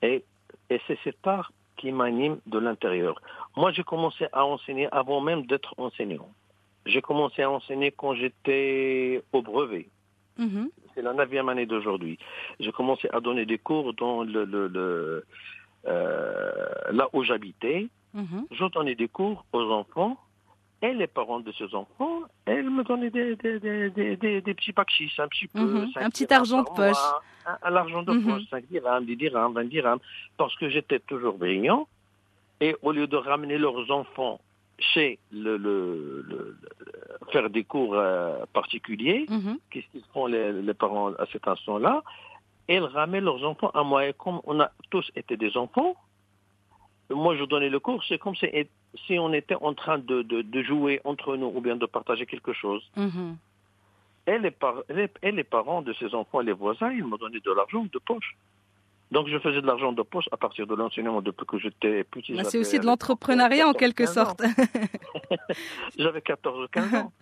Et, 0.00 0.24
et 0.70 0.80
c'est 0.86 0.98
cet 1.04 1.26
art 1.26 1.52
qui 1.76 1.92
m'anime 1.92 2.38
de 2.46 2.58
l'intérieur. 2.58 3.20
Moi, 3.54 3.70
j'ai 3.72 3.84
commencé 3.84 4.24
à 4.32 4.46
enseigner 4.46 4.88
avant 4.92 5.20
même 5.20 5.44
d'être 5.44 5.74
enseignant. 5.76 6.30
J'ai 6.86 7.02
commencé 7.02 7.42
à 7.42 7.50
enseigner 7.50 7.90
quand 7.92 8.14
j'étais 8.14 9.22
au 9.34 9.42
brevet. 9.42 9.88
Mhm. 10.38 10.70
C'est 10.94 11.02
la 11.02 11.12
neuvième 11.12 11.48
année 11.48 11.66
d'aujourd'hui. 11.66 12.18
J'ai 12.60 12.72
commencé 12.72 13.08
à 13.12 13.20
donner 13.20 13.46
des 13.46 13.58
cours 13.58 13.94
dans 13.94 14.22
le, 14.22 14.44
le, 14.44 14.68
le 14.68 15.24
euh, 15.86 16.92
là 16.92 17.08
où 17.12 17.24
j'habitais. 17.24 17.88
Mhm. 18.14 18.46
Je 18.50 18.64
donnais 18.66 18.94
des 18.94 19.08
cours 19.08 19.44
aux 19.52 19.70
enfants 19.70 20.18
et 20.82 20.92
les 20.92 21.06
parents 21.06 21.40
de 21.40 21.52
ces 21.52 21.74
enfants, 21.74 22.22
elles 22.44 22.68
me 22.68 22.82
donnaient 22.82 23.10
des, 23.10 23.36
des, 23.36 23.60
des, 23.60 23.90
des, 23.90 24.40
des, 24.40 24.54
petits 24.54 24.72
bakchis, 24.72 25.12
un 25.18 25.28
petit 25.28 25.46
peu. 25.46 25.60
Mhm. 25.60 25.92
Un 25.94 26.10
petit 26.10 26.32
argent 26.32 26.62
de 26.62 26.68
poche. 26.68 26.96
Un, 27.46 27.58
un 27.62 27.76
argent 27.76 28.02
de 28.02 28.18
poche, 28.18 28.42
5 28.50 28.66
dirhams, 28.66 29.04
10 29.04 29.16
dirhams, 29.16 29.54
20 29.54 29.64
dirhams, 29.64 30.00
parce 30.36 30.54
que 30.56 30.68
j'étais 30.68 30.98
toujours 30.98 31.38
brillant. 31.38 31.86
Et 32.60 32.76
au 32.82 32.92
lieu 32.92 33.06
de 33.06 33.16
ramener 33.16 33.58
leurs 33.58 33.90
enfants 33.90 34.40
chez 34.92 35.18
le, 35.30 35.56
le, 35.56 36.56
faire 37.32 37.48
des 37.50 37.64
cours 37.64 37.94
euh, 37.94 38.44
particuliers, 38.52 39.26
Mhm. 39.28 39.58
qu'est-ce 39.70 39.86
qu'ils 39.92 40.04
font 40.12 40.26
les, 40.26 40.52
les 40.52 40.74
parents 40.74 41.12
à 41.14 41.26
cet 41.32 41.46
instant-là 41.48 42.02
Ils 42.68 42.80
ramènent 42.98 43.24
leurs 43.24 43.44
enfants 43.44 43.70
à 43.74 43.82
moi. 43.82 44.06
Et 44.08 44.12
comme 44.12 44.40
on 44.44 44.60
a 44.60 44.70
tous 44.90 45.10
été 45.16 45.36
des 45.36 45.56
enfants, 45.56 45.94
moi 47.10 47.36
je 47.36 47.44
donnais 47.44 47.68
le 47.70 47.80
cours, 47.80 48.02
c'est 48.08 48.18
comme 48.18 48.36
si, 48.36 48.46
si 49.06 49.18
on 49.18 49.32
était 49.32 49.54
en 49.68 49.74
train 49.74 49.98
de, 49.98 50.22
de, 50.22 50.42
de 50.42 50.62
jouer 50.62 51.00
entre 51.04 51.36
nous 51.36 51.50
ou 51.54 51.60
bien 51.60 51.76
de 51.76 51.86
partager 51.86 52.26
quelque 52.26 52.52
chose. 52.52 52.82
Mhm. 52.96 53.36
Et 54.26 54.38
les, 54.38 54.50
par- 54.52 54.82
les- 54.88 55.10
et 55.22 55.32
les 55.32 55.44
parents 55.44 55.82
de 55.82 55.92
ces 55.94 56.14
enfants 56.14 56.40
et 56.40 56.44
les 56.44 56.52
voisins, 56.52 56.90
ils 56.92 57.04
me 57.04 57.18
donnaient 57.18 57.40
de 57.40 57.52
l'argent 57.52 57.84
de 57.92 57.98
poche. 57.98 58.36
Donc 59.12 59.28
je 59.28 59.38
faisais 59.38 59.60
de 59.60 59.66
l'argent 59.66 59.92
de 59.92 60.02
poche 60.02 60.24
à 60.32 60.36
partir 60.38 60.66
de 60.66 60.74
l'enseignement 60.74 61.20
depuis 61.22 61.44
que 61.46 61.58
j'étais 61.58 62.02
petit. 62.04 62.32
Bah, 62.34 62.44
c'est 62.44 62.58
aussi 62.58 62.80
de 62.80 62.86
l'entrepreneuriat 62.86 63.68
en 63.68 63.74
14, 63.74 63.78
quelque 63.94 64.04
15 64.04 64.18
ans. 64.18 64.24
sorte. 64.24 64.42
J'avais 65.98 66.22
14 66.22 66.64
ou 66.64 66.68
15 66.68 66.94
ans. 66.94 67.12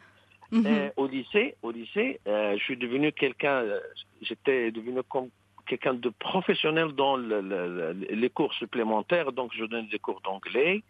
Mhm. 0.52 0.66
Et 0.66 0.90
au 0.97 1.06
lycée, 1.06 1.56
au 1.62 1.70
lycée, 1.70 2.20
euh, 2.26 2.56
je 2.59 2.62
suis 2.62 2.76
devenu 2.76 3.12
quelqu'un, 3.12 3.56
euh, 3.62 3.80
j'étais 4.23 4.70
devenu 4.73 5.00
comme 5.09 5.28
quelqu'un 5.66 5.94
de 5.94 6.09
professionnel 6.11 6.88
dans 6.92 7.16
le- 7.16 7.40
le- 7.40 7.92
le- 7.92 8.06
les 8.14 8.30
cours 8.30 8.52
supplémentaires. 8.54 9.30
Donc, 9.32 9.52
je 9.54 9.64
donnais 9.64 9.88
des 9.90 9.99
cours 10.00 10.20
d'anglais 10.23 10.82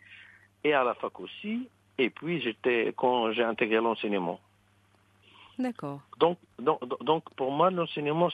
et 0.65 0.73
à 0.73 0.83
la 0.85 0.95
fac 0.95 1.19
aussi. 1.21 1.69
Et 1.99 2.09
puis, 2.09 2.41
j'étais 2.41 2.95
quand 2.97 3.33
j'ai 3.33 3.43
intégré 3.45 3.77
l'enseignement. 3.77 4.41
D'accord. 5.59 6.01
Donc, 6.19 6.39
donc, 6.59 6.79
donc, 7.05 7.25
pour 7.37 7.53
moi, 7.53 7.71
l'enseignement, 7.71 8.31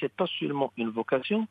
c'est 0.00 0.12
pas 0.12 0.26
seulement 0.38 0.72
une 0.76 0.90
vocation, 0.90 1.48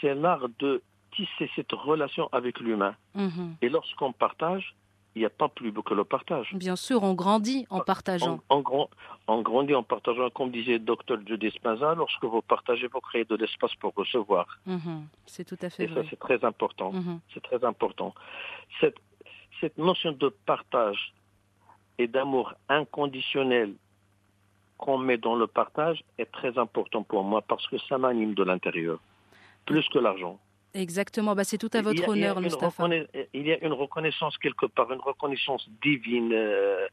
c'est 0.00 0.14
l'art 0.14 0.48
de 0.58 0.82
tisser 1.14 1.50
cette 1.54 1.72
relation 1.72 2.28
avec 2.32 2.60
l'humain. 2.60 2.94
Mhm. 3.14 3.56
Et 3.60 3.68
lorsqu'on 3.68 4.12
partage, 4.12 4.74
il 5.14 5.18
n'y 5.18 5.26
a 5.26 5.30
pas 5.30 5.48
plus 5.48 5.70
beau 5.70 5.82
que 5.82 5.92
le 5.92 6.04
partage. 6.04 6.54
Bien 6.54 6.74
sûr, 6.74 7.02
on 7.02 7.12
grandit 7.12 7.66
en 7.68 7.80
partageant. 7.80 8.40
En, 8.48 8.56
en 8.56 8.60
grand- 8.62 8.88
en 9.26 9.42
grandit 9.42 9.74
en 9.74 9.82
partageant, 9.82 10.30
comme 10.30 10.50
disait 10.50 10.78
Dr. 10.78 11.18
Joe 11.26 11.38
Dispenza, 11.38 11.94
lorsque 11.94 12.24
vous 12.24 12.40
partagez, 12.40 12.86
vous 12.86 13.00
créez 13.00 13.24
de 13.26 13.36
l'espace 13.36 13.74
pour 13.74 13.92
recevoir. 13.94 14.46
Mhm. 14.64 15.06
C'est 15.26 15.44
tout 15.44 15.58
à 15.60 15.68
fait 15.68 15.84
Et 15.84 15.88
ça, 15.88 15.94
vrai. 15.94 16.06
c'est 16.08 16.18
très 16.18 16.42
important. 16.44 16.92
Mhm. 16.92 17.20
C'est 17.34 17.42
très 17.42 17.62
important. 17.62 18.14
Cette, 18.80 18.96
cette 19.60 19.76
notion 19.76 20.12
de 20.12 20.30
partage 20.46 21.12
et 21.98 22.06
d'amour 22.06 22.54
inconditionnel 22.70 23.74
qu'on 24.78 24.96
met 24.98 25.18
dans 25.18 25.36
le 25.36 25.46
partage 25.46 26.02
est 26.18 26.30
très 26.32 26.56
important 26.58 27.02
pour 27.02 27.22
moi 27.22 27.42
parce 27.42 27.66
que 27.68 27.76
ça 27.88 27.98
m'anime 27.98 28.32
de 28.34 28.42
l'intérieur, 28.42 28.98
plus 29.66 29.86
que 29.92 29.98
l'argent. 29.98 30.38
Exactement, 30.74 31.34
bah, 31.34 31.44
c'est 31.44 31.58
tout 31.58 31.68
à 31.74 31.82
votre 31.82 32.02
a- 32.04 32.08
honneur, 32.08 32.40
Mustapha. 32.40 32.88
Il 33.34 33.46
y 33.46 33.52
a 33.52 33.62
une 33.64 33.74
reconnaissance 33.74 34.38
quelque 34.38 34.64
part, 34.66 34.90
une 34.90 35.00
reconnaissance 35.00 35.68
divine. 35.82 36.30
euh, 36.32 36.86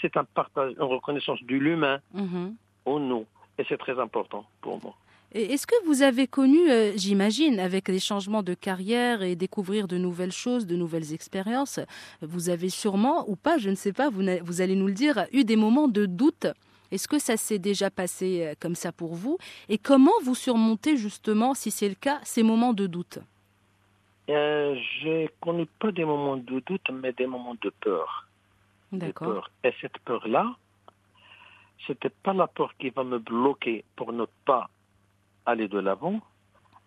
c'est- 0.00 0.16
un 0.16 0.24
partage, 0.24 0.72
une 0.78 0.82
reconnaissance 0.84 1.42
de 1.42 1.54
l'humain 1.56 2.00
Mhm. 2.14 2.54
en 2.86 2.98
nous. 2.98 3.26
Et 3.58 3.64
c'est 3.68 3.76
très 3.76 3.98
important 4.00 4.46
pour 4.62 4.82
moi. 4.82 4.94
Est-ce 5.34 5.66
que 5.66 5.74
vous 5.86 6.02
avez 6.02 6.26
connu, 6.26 6.70
euh, 6.70 6.92
j'imagine, 6.96 7.58
avec 7.60 7.88
les 7.88 8.00
changements 8.00 8.42
de 8.42 8.54
carrière 8.54 9.22
et 9.22 9.34
découvrir 9.36 9.88
de 9.88 9.96
nouvelles 9.98 10.32
choses, 10.32 10.66
de 10.66 10.76
nouvelles 10.76 11.12
expériences, 11.14 11.80
vous 12.22 12.48
avez 12.50 12.68
sûrement, 12.70 13.28
ou 13.30 13.36
pas, 13.36 13.56
je 13.58 13.68
ne 13.70 13.74
sais 13.74 13.92
pas, 13.94 14.08
vous 14.10 14.60
allez 14.62 14.74
nous 14.74 14.86
le 14.88 14.92
dire, 14.94 15.26
eu 15.32 15.44
des 15.44 15.56
moments 15.56 15.88
de 15.88 16.04
doute 16.06 16.46
Est-ce 16.92 17.08
que 17.08 17.18
ça 17.18 17.38
s'est 17.38 17.58
déjà 17.58 17.90
passé 17.90 18.46
euh, 18.46 18.54
comme 18.60 18.74
ça 18.74 18.92
pour 18.92 19.14
vous? 19.14 19.38
Et 19.70 19.78
comment 19.78 20.12
vous 20.22 20.34
surmontez 20.34 20.98
justement, 20.98 21.54
si 21.54 21.70
c'est 21.70 21.88
le 21.88 21.94
cas, 21.94 22.20
ces 22.22 22.42
moments 22.42 22.74
de 22.74 22.86
doute? 22.86 23.18
Euh, 24.28 24.76
j'ai 25.00 25.30
connu 25.40 25.64
pas 25.66 25.90
des 25.90 26.04
moments 26.04 26.36
de 26.36 26.60
doute, 26.60 26.88
mais 26.92 27.12
des 27.12 27.26
moments 27.26 27.56
de 27.60 27.70
peur. 27.80 28.28
D'accord. 28.92 29.50
Et 29.64 29.72
cette 29.80 29.98
peur-là, 30.00 30.54
c'était 31.86 32.10
pas 32.10 32.34
la 32.34 32.46
peur 32.46 32.74
qui 32.78 32.90
va 32.90 33.04
me 33.04 33.18
bloquer 33.18 33.84
pour 33.96 34.12
ne 34.12 34.26
pas 34.44 34.68
aller 35.46 35.68
de 35.68 35.78
l'avant, 35.78 36.20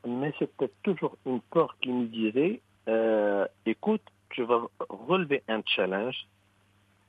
mais 0.08 0.34
c'était 0.38 0.72
toujours 0.84 1.18
une 1.26 1.42
peur 1.42 1.76
qui 1.82 1.90
me 1.90 2.06
disait, 2.06 2.62
euh, 2.88 3.48
écoute, 3.66 4.04
tu 4.30 4.44
vas 4.44 4.62
relever 4.88 5.42
un 5.48 5.62
challenge 5.66 6.28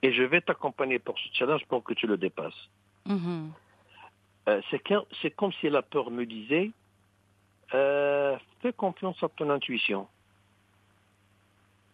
et 0.02 0.12
je 0.12 0.22
vais 0.22 0.40
t'accompagner 0.40 0.98
pour 0.98 1.18
ce 1.18 1.28
challenge 1.34 1.64
pour 1.66 1.84
que 1.84 1.92
tu 1.92 2.06
le 2.06 2.16
dépasses. 2.16 2.68
Euh, 4.48 4.60
c'est 4.70 5.30
comme 5.34 5.52
si 5.60 5.68
la 5.68 5.82
peur 5.82 6.10
me 6.10 6.24
disait, 6.24 6.70
euh, 7.74 8.36
fais 8.60 8.72
confiance 8.72 9.20
à 9.22 9.28
ton 9.28 9.50
intuition. 9.50 10.06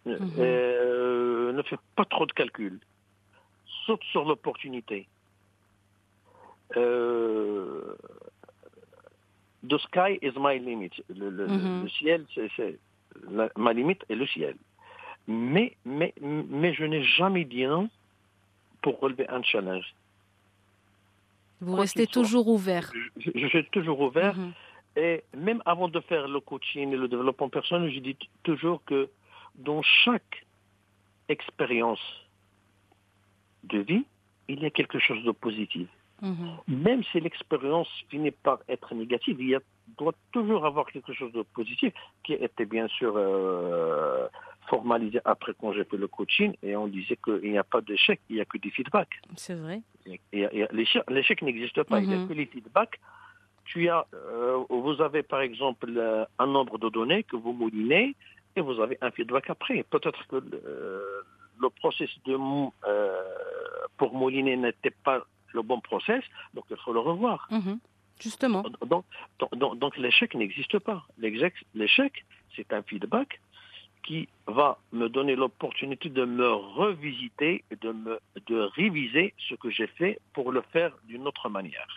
Euh, 0.07 0.19
Mhm. 0.19 0.33
euh, 0.39 1.53
ne 1.53 1.63
fais 1.63 1.79
pas 1.97 2.05
trop 2.05 2.27
de 2.27 2.33
calculs. 2.33 2.81
Saute 3.87 4.03
sur 4.05 4.25
l'opportunité. 4.25 5.07
The 9.65 9.79
sky 9.79 10.19
is 10.23 10.33
my 10.37 10.59
limit. 10.59 10.91
Le, 11.09 11.31
le- 11.31 11.47
Mhm. 11.47 11.83
le 11.83 11.89
ciel, 11.89 12.27
c'est 12.57 12.79
ma 13.57 13.73
limite 13.73 14.05
est 14.09 14.15
le 14.17 14.27
ciel. 14.27 14.57
Mais, 15.29 15.77
mais, 15.85 16.13
mais 16.21 16.75
je 16.75 16.85
n'ai 16.85 17.03
jamais 17.05 17.45
dit 17.45 17.65
non 17.67 17.89
pour 18.83 18.99
relever 19.01 19.29
un 19.29 19.43
challenge. 19.43 19.95
Vous 21.63 21.77
restez 21.77 22.07
toujours 22.07 22.49
ouvert. 22.49 22.93
Je, 23.17 23.31
je 23.35 23.47
suis 23.47 23.65
toujours 23.71 24.01
ouvert. 24.01 24.37
Mhm. 24.37 24.53
Et 24.97 25.25
même 25.37 25.63
avant 25.65 25.89
de 25.89 26.01
faire 26.01 26.29
le 26.29 26.41
coaching 26.41 26.93
et 26.93 26.97
le 26.97 27.09
développement 27.09 27.49
personnel, 27.49 27.91
je 27.95 28.01
dis 28.01 28.17
toujours 28.43 28.85
que 28.85 29.09
dans 29.55 29.83
chaque 29.83 30.45
expérience 31.29 32.05
de 33.65 33.79
vie, 33.79 34.05
il 34.49 34.61
y 34.61 34.67
a 34.67 34.71
quelque 34.71 34.99
chose 34.99 35.23
de 35.25 35.31
positif. 35.31 35.89
Mhm. 36.21 36.59
Même 36.69 37.03
si 37.05 37.21
l'expérience 37.21 37.89
finit 38.11 38.31
par 38.31 38.59
être 38.69 38.95
négative, 38.95 39.37
il 39.41 39.49
y 39.49 39.55
a, 39.55 39.61
doit 39.99 40.15
toujours 40.31 40.67
avoir 40.67 40.87
quelque 40.87 41.13
chose 41.13 41.33
de 41.33 41.43
positif 41.43 41.93
qui 42.23 42.35
était 42.35 42.67
bien 42.67 42.89
sûr 42.89 43.15
euh, 43.17 44.29
formalisé 44.77 45.19
après 45.27 45.53
quand 45.61 45.71
j'ai 45.75 45.85
fait 45.85 45.99
le 45.99 46.09
coaching 46.09 46.51
et 46.63 46.73
on 46.83 46.87
disait 46.99 47.19
qu'il 47.25 47.51
n'y 47.55 47.59
a 47.59 47.69
pas 47.75 47.83
d'échec, 47.83 48.19
il 48.31 48.37
n'y 48.37 48.41
a 48.45 48.47
que 48.47 48.57
des 48.65 48.71
feedbacks. 48.77 49.17
C'est 49.37 49.55
vrai. 49.65 49.79
L'échec 51.17 51.39
n'existe 51.43 51.83
pas, 51.91 52.01
il 52.01 52.09
n'y 52.09 52.15
a 52.15 52.19
Mhm. 52.19 52.29
que 52.29 52.33
les 52.41 52.47
feedbacks. 52.47 52.99
Tu 53.71 53.81
as, 53.91 54.05
euh, 54.15 54.65
vous 54.85 54.97
avez 55.09 55.23
par 55.35 55.41
exemple 55.49 55.89
euh, 55.97 56.25
un 56.39 56.47
nombre 56.57 56.77
de 56.85 56.89
données 56.99 57.23
que 57.31 57.37
vous 57.37 57.53
moulinez 57.61 58.07
et 58.57 58.61
vous 58.67 58.81
avez 58.85 58.97
un 59.07 59.11
feedback 59.17 59.51
après. 59.51 59.79
Peut-être 59.95 60.23
que 60.31 60.37
euh, 60.37 61.21
le 61.65 61.69
process 61.81 62.11
de, 62.27 62.35
euh, 62.35 63.23
pour 63.99 64.11
mouliner 64.21 64.57
n'était 64.57 64.97
pas 65.09 65.19
le 65.53 65.63
bon 65.71 65.81
process, 65.81 66.23
donc 66.55 66.65
il 66.71 66.79
faut 66.83 66.95
le 66.99 67.03
revoir. 67.11 67.47
Mhm. 67.51 67.79
Justement. 68.27 68.63
Donc, 68.93 69.05
donc, 69.61 69.79
donc 69.83 69.93
l'échec 69.99 70.35
n'existe 70.35 70.79
pas. 70.89 71.01
L'échec, 71.19 72.15
c'est 72.57 72.73
un 72.73 72.83
feedback 72.91 73.41
qui 74.03 74.29
va 74.47 74.79
me 74.93 75.09
donner 75.09 75.37
l'opportunité 75.37 76.09
de 76.09 76.25
me 76.25 76.53
revisiter 76.53 77.65
de 77.81 77.93
me 77.93 78.19
de 78.47 78.61
réviser 78.77 79.35
ce 79.49 79.55
que 79.55 79.71
j'ai 79.71 79.87
fait 79.87 80.21
pour 80.33 80.53
le 80.53 80.63
faire 80.73 80.93
d'une 81.05 81.27
autre 81.27 81.49
manière. 81.49 81.89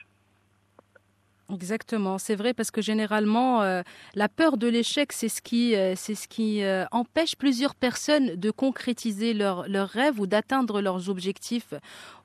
Exactement, 1.53 2.17
c'est 2.17 2.33
vrai 2.33 2.55
parce 2.55 2.71
que 2.71 2.81
généralement 2.81 3.61
euh, 3.61 3.83
la 4.15 4.27
peur 4.27 4.57
de 4.57 4.67
l'échec 4.67 5.11
c'est 5.13 5.29
ce 5.29 5.43
qui 5.43 5.75
euh, 5.75 5.93
c'est 5.95 6.15
ce 6.15 6.27
qui 6.27 6.63
euh, 6.63 6.85
empêche 6.91 7.35
plusieurs 7.35 7.75
personnes 7.75 8.35
de 8.35 8.49
concrétiser 8.49 9.35
leurs 9.35 9.67
leurs 9.69 9.89
rêves 9.89 10.19
ou 10.19 10.25
d'atteindre 10.25 10.81
leurs 10.81 11.07
objectifs 11.07 11.75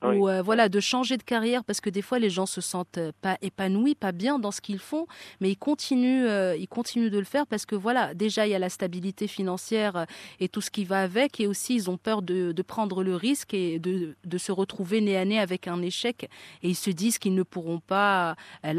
Oui. 0.03 0.17
ou 0.17 0.31
voilà 0.43 0.71
de 0.71 0.81
changer 0.81 1.19
de 1.19 1.23
carrière 1.23 1.65
parce 1.65 1.83
que 1.83 1.91
des 1.91 2.01
fois 2.01 2.19
les 2.19 2.31
gens 2.31 2.47
se 2.47 2.63
sentent 2.63 2.99
pas 3.21 3.37
épanouis, 3.43 3.95
pas 3.95 4.13
bien 4.13 4.39
dans 4.39 4.51
ce 4.53 4.63
qu'ils 4.63 4.79
font, 4.79 5.07
mais 5.43 5.51
ils 5.51 5.59
continuent 5.59 6.27
ils 6.59 6.69
continuent 6.69 7.11
de 7.11 7.19
le 7.19 7.25
faire 7.27 7.47
parce 7.47 7.67
que 7.67 7.77
voilà 7.77 8.15
déjà 8.15 8.47
il 8.47 8.51
y 8.51 8.55
a 8.55 8.59
la 8.59 8.71
stabilité 8.71 9.27
financière 9.27 10.07
et 10.41 10.49
tout 10.49 10.63
ce 10.63 10.71
qui 10.71 10.85
va 10.85 11.03
avec 11.03 11.41
et 11.41 11.47
aussi 11.47 11.75
ils 11.75 11.91
ont 11.91 11.99
peur 11.99 12.23
de, 12.23 12.53
de 12.53 12.63
prendre 12.63 13.05
le 13.05 13.15
risque 13.15 13.53
et 13.53 13.79
de, 13.79 14.17
de 14.25 14.39
se 14.39 14.51
retrouver 14.51 15.03
nez 15.03 15.19
à 15.19 15.27
nez 15.27 15.39
avec 15.39 15.69
un 15.69 15.83
échec 15.83 16.31
et 16.63 16.69
ils 16.71 16.75
se 16.75 16.89
disent 16.89 17.19
qu'ils 17.19 17.35
ne 17.35 17.43
pourront 17.43 17.81
pas 17.81 18.35
euh, 18.65 18.73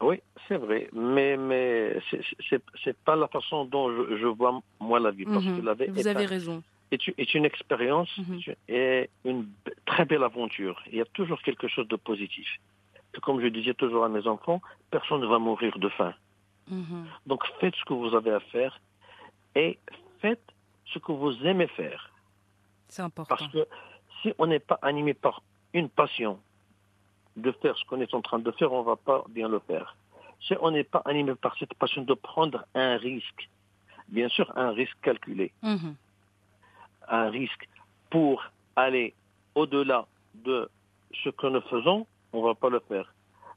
Oui, 0.00 0.20
c'est 0.48 0.56
vrai, 0.56 0.88
mais 0.92 1.36
mais 1.36 1.96
c'est- 2.10 2.22
c'est 2.48 2.60
c'est 2.82 2.96
pas 3.04 3.14
la 3.14 3.28
façon 3.28 3.64
dont 3.66 3.88
je, 3.94 4.16
je 4.16 4.26
vois 4.26 4.60
moi 4.80 4.98
la 4.98 5.12
vie, 5.12 5.24
parce 5.24 5.44
Mhm. 5.44 5.60
que 5.60 5.66
la 5.66 5.74
vie 5.74 5.86
Vous 5.86 6.00
est, 6.00 6.06
avez 6.08 6.24
un- 6.24 6.28
raison. 6.28 6.62
est 6.90 7.06
une- 7.06 7.14
est 7.18 7.34
une 7.34 7.44
expérience 7.44 8.10
Mhm. 8.18 8.40
et 8.68 9.08
une 9.24 9.46
très 9.86 10.04
belle 10.04 10.24
aventure. 10.24 10.82
Il 10.90 10.96
y 10.96 11.00
a 11.00 11.04
toujours 11.04 11.40
quelque 11.42 11.68
chose 11.68 11.86
de 11.86 11.94
positif. 11.96 12.48
Et 13.14 13.20
comme 13.20 13.40
je 13.40 13.46
disais 13.46 13.74
toujours 13.74 14.04
à 14.04 14.08
mes 14.08 14.26
enfants, 14.26 14.60
personne 14.90 15.20
ne 15.20 15.26
va 15.26 15.38
mourir 15.38 15.78
de 15.78 15.88
faim. 15.90 16.14
Mhm. 16.68 17.06
Donc 17.26 17.40
faites 17.60 17.76
ce 17.76 17.84
que 17.84 17.94
vous 17.94 18.12
avez 18.16 18.32
à 18.32 18.40
faire 18.40 18.80
et 19.54 19.78
faites 20.20 20.42
ce 20.86 20.98
que 20.98 21.12
vous 21.12 21.34
aimez 21.46 21.68
faire. 21.68 22.10
C'est 22.88 23.02
important. 23.02 23.36
Parce 23.36 23.50
que 23.52 23.66
si 24.20 24.32
on 24.38 24.46
n'est 24.46 24.58
pas 24.70 24.78
animé 24.82 25.14
par 25.14 25.42
une 25.74 25.88
passion 25.88 26.40
de 27.36 27.50
faire 27.52 27.76
ce 27.76 27.84
qu'on 27.86 28.00
est 28.00 28.14
en 28.14 28.20
train 28.22 28.38
de 28.38 28.50
faire, 28.52 28.72
on 28.72 28.80
ne 28.80 28.86
va 28.86 28.96
pas 28.96 29.24
bien 29.28 29.48
le 29.48 29.58
faire. 29.60 29.96
Si 30.40 30.54
on 30.60 30.70
n'est 30.70 30.84
pas 30.84 31.02
animé 31.04 31.34
par 31.34 31.56
cette 31.58 31.74
passion 31.74 32.02
de 32.02 32.14
prendre 32.14 32.64
un 32.74 32.96
risque, 32.96 33.48
bien 34.08 34.28
sûr 34.28 34.52
un 34.56 34.70
risque 34.70 34.96
calculé, 35.02 35.52
Mhm. 35.62 35.94
un 37.08 37.30
risque 37.30 37.68
pour 38.10 38.44
aller 38.76 39.14
au-delà 39.54 40.06
de 40.34 40.68
ce 41.22 41.28
que 41.30 41.46
nous 41.46 41.60
faisons, 41.62 42.06
on 42.32 42.40
ne 42.42 42.46
va 42.48 42.54
pas 42.54 42.70
le 42.70 42.80
faire. 42.80 43.12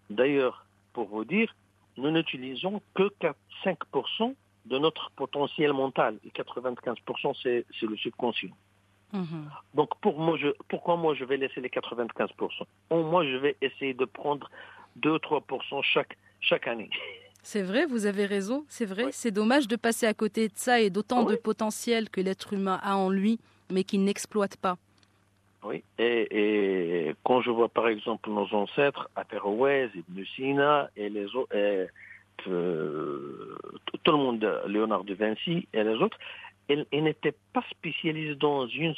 D'ailleurs, 0.09 0.65
pour 0.93 1.07
vous 1.07 1.25
dire, 1.25 1.53
nous 1.97 2.11
n'utilisons 2.11 2.81
que 2.93 3.09
5% 3.63 4.35
de 4.65 4.77
notre 4.77 5.11
potentiel 5.11 5.73
mental. 5.73 6.17
Et 6.25 6.29
95%, 6.29 7.33
c'est 7.41 7.65
c'est 7.79 7.85
le 7.87 7.97
subconscient. 7.97 8.49
Mhm. 9.13 9.49
Donc 9.73 9.89
pour 10.01 10.19
moi, 10.19 10.37
je, 10.37 10.47
pourquoi 10.67 10.97
moi 10.97 11.13
je 11.15 11.23
vais 11.25 11.37
laisser 11.37 11.61
les 11.61 11.69
95% 11.69 12.63
Au 12.89 13.03
moins, 13.03 13.23
je 13.23 13.37
vais 13.37 13.55
essayer 13.61 13.93
de 13.93 14.05
prendre 14.05 14.49
2-3% 15.01 15.81
chaque, 15.83 16.17
chaque 16.41 16.67
année. 16.67 16.89
C'est 17.43 17.61
vrai, 17.61 17.85
vous 17.85 18.07
avez 18.07 18.25
raison, 18.25 18.65
c'est 18.67 18.85
vrai. 18.85 19.05
C'est 19.11 19.31
dommage 19.31 19.67
de 19.67 19.75
passer 19.75 20.07
à 20.07 20.13
côté 20.13 20.47
de 20.47 20.53
ça 20.55 20.81
et 20.81 20.89
d'autant 20.89 21.25
oui. 21.25 21.33
de 21.33 21.37
potentiel 21.37 22.09
que 22.09 22.19
l'être 22.19 22.53
humain 22.53 22.79
a 22.81 22.95
en 22.95 23.09
lui, 23.09 23.39
mais 23.69 23.83
qu'il 23.83 24.03
n'exploite 24.03 24.57
pas. 24.57 24.77
Oui. 25.63 25.83
Et, 25.99 26.27
et 27.09 27.15
quand 27.23 27.41
je 27.41 27.51
vois 27.51 27.69
par 27.69 27.87
exemple 27.87 28.29
nos 28.29 28.51
ancêtres, 28.53 29.09
Averroès, 29.15 29.89
Ibn 29.95 30.23
Sina 30.35 30.89
et 30.95 31.09
les 31.09 31.35
autres, 31.35 31.55
et, 31.55 31.87
euh, 32.47 33.57
tout 33.85 33.97
tout 34.03 34.11
le 34.11 34.17
monde, 34.17 34.61
Léonard 34.67 35.03
de 35.03 35.13
Vinci 35.13 35.67
et 35.73 35.83
les 35.83 35.95
autres, 35.95 36.17
ils, 36.69 36.85
ils 36.91 37.03
n'étaient 37.03 37.35
pas 37.53 37.63
spécialisés 37.69 38.35
dans 38.35 38.67
une, 38.67 38.93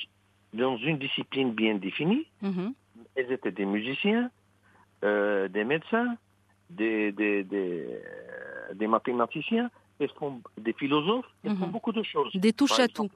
dans 0.54 0.78
une 0.78 0.98
discipline 0.98 1.52
bien 1.54 1.76
définie. 1.76 2.26
Mhm. 2.42 2.74
Ils 3.18 3.32
étaient 3.32 3.52
des 3.52 3.66
musiciens, 3.66 4.30
euh, 5.04 5.48
des 5.48 5.64
médecins, 5.64 6.18
des, 6.70 7.12
des, 7.12 7.44
des, 7.44 7.86
euh, 7.88 8.74
des 8.74 8.88
mathématiciens, 8.88 9.70
font 10.20 10.42
des 10.60 10.74
philosophes, 10.74 11.26
ils 11.44 11.50
font 11.58 11.66
Mhm. 11.66 11.72
beaucoup 11.72 11.92
de 11.92 12.04
choses. 12.04 12.32
Des 12.36 12.54
touches 12.54 12.80
à 12.80 12.88
tout. 12.88 13.10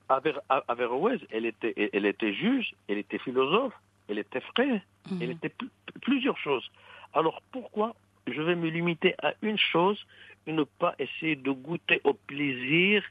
Averroès, 0.67 1.19
elle 1.29 1.45
était, 1.45 1.73
elle 1.93 2.05
était 2.07 2.33
juge, 2.33 2.73
elle 2.87 2.97
était 2.97 3.19
philosophe, 3.19 3.73
elle 4.07 4.17
était 4.17 4.41
frère, 4.41 4.81
elle 5.19 5.27
Mhm. 5.27 5.31
était 5.33 5.49
pl- 5.49 5.69
plusieurs 6.01 6.37
choses. 6.37 6.67
Alors 7.13 7.41
pourquoi 7.51 7.95
je 8.27 8.41
vais 8.41 8.55
me 8.55 8.69
limiter 8.69 9.13
à 9.21 9.33
une 9.43 9.57
chose 9.59 9.99
et 10.47 10.53
ne 10.53 10.63
pas 10.63 10.95
essayer 10.97 11.35
de 11.35 11.51
goûter 11.51 12.01
au 12.03 12.13
plaisir 12.13 13.03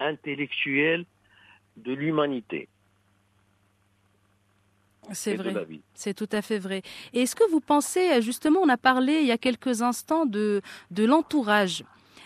intellectuel 0.00 1.04
de 1.76 1.92
l'humanité 1.92 2.68
C'est 5.12 5.36
vrai. 5.36 5.54
C'est 5.94 6.14
tout 6.14 6.28
à 6.32 6.42
fait 6.42 6.58
vrai. 6.58 6.82
Et 7.12 7.22
est-ce 7.22 7.36
que 7.36 7.48
vous 7.50 7.60
pensez, 7.60 8.22
justement, 8.22 8.60
on 8.60 8.68
a 8.68 8.76
parlé 8.76 9.20
il 9.20 9.26
y 9.26 9.32
a 9.32 9.38
quelques 9.38 9.82
instants 9.82 10.26
de, 10.26 10.62
de 10.90 11.04
l'entourage. 11.04 11.84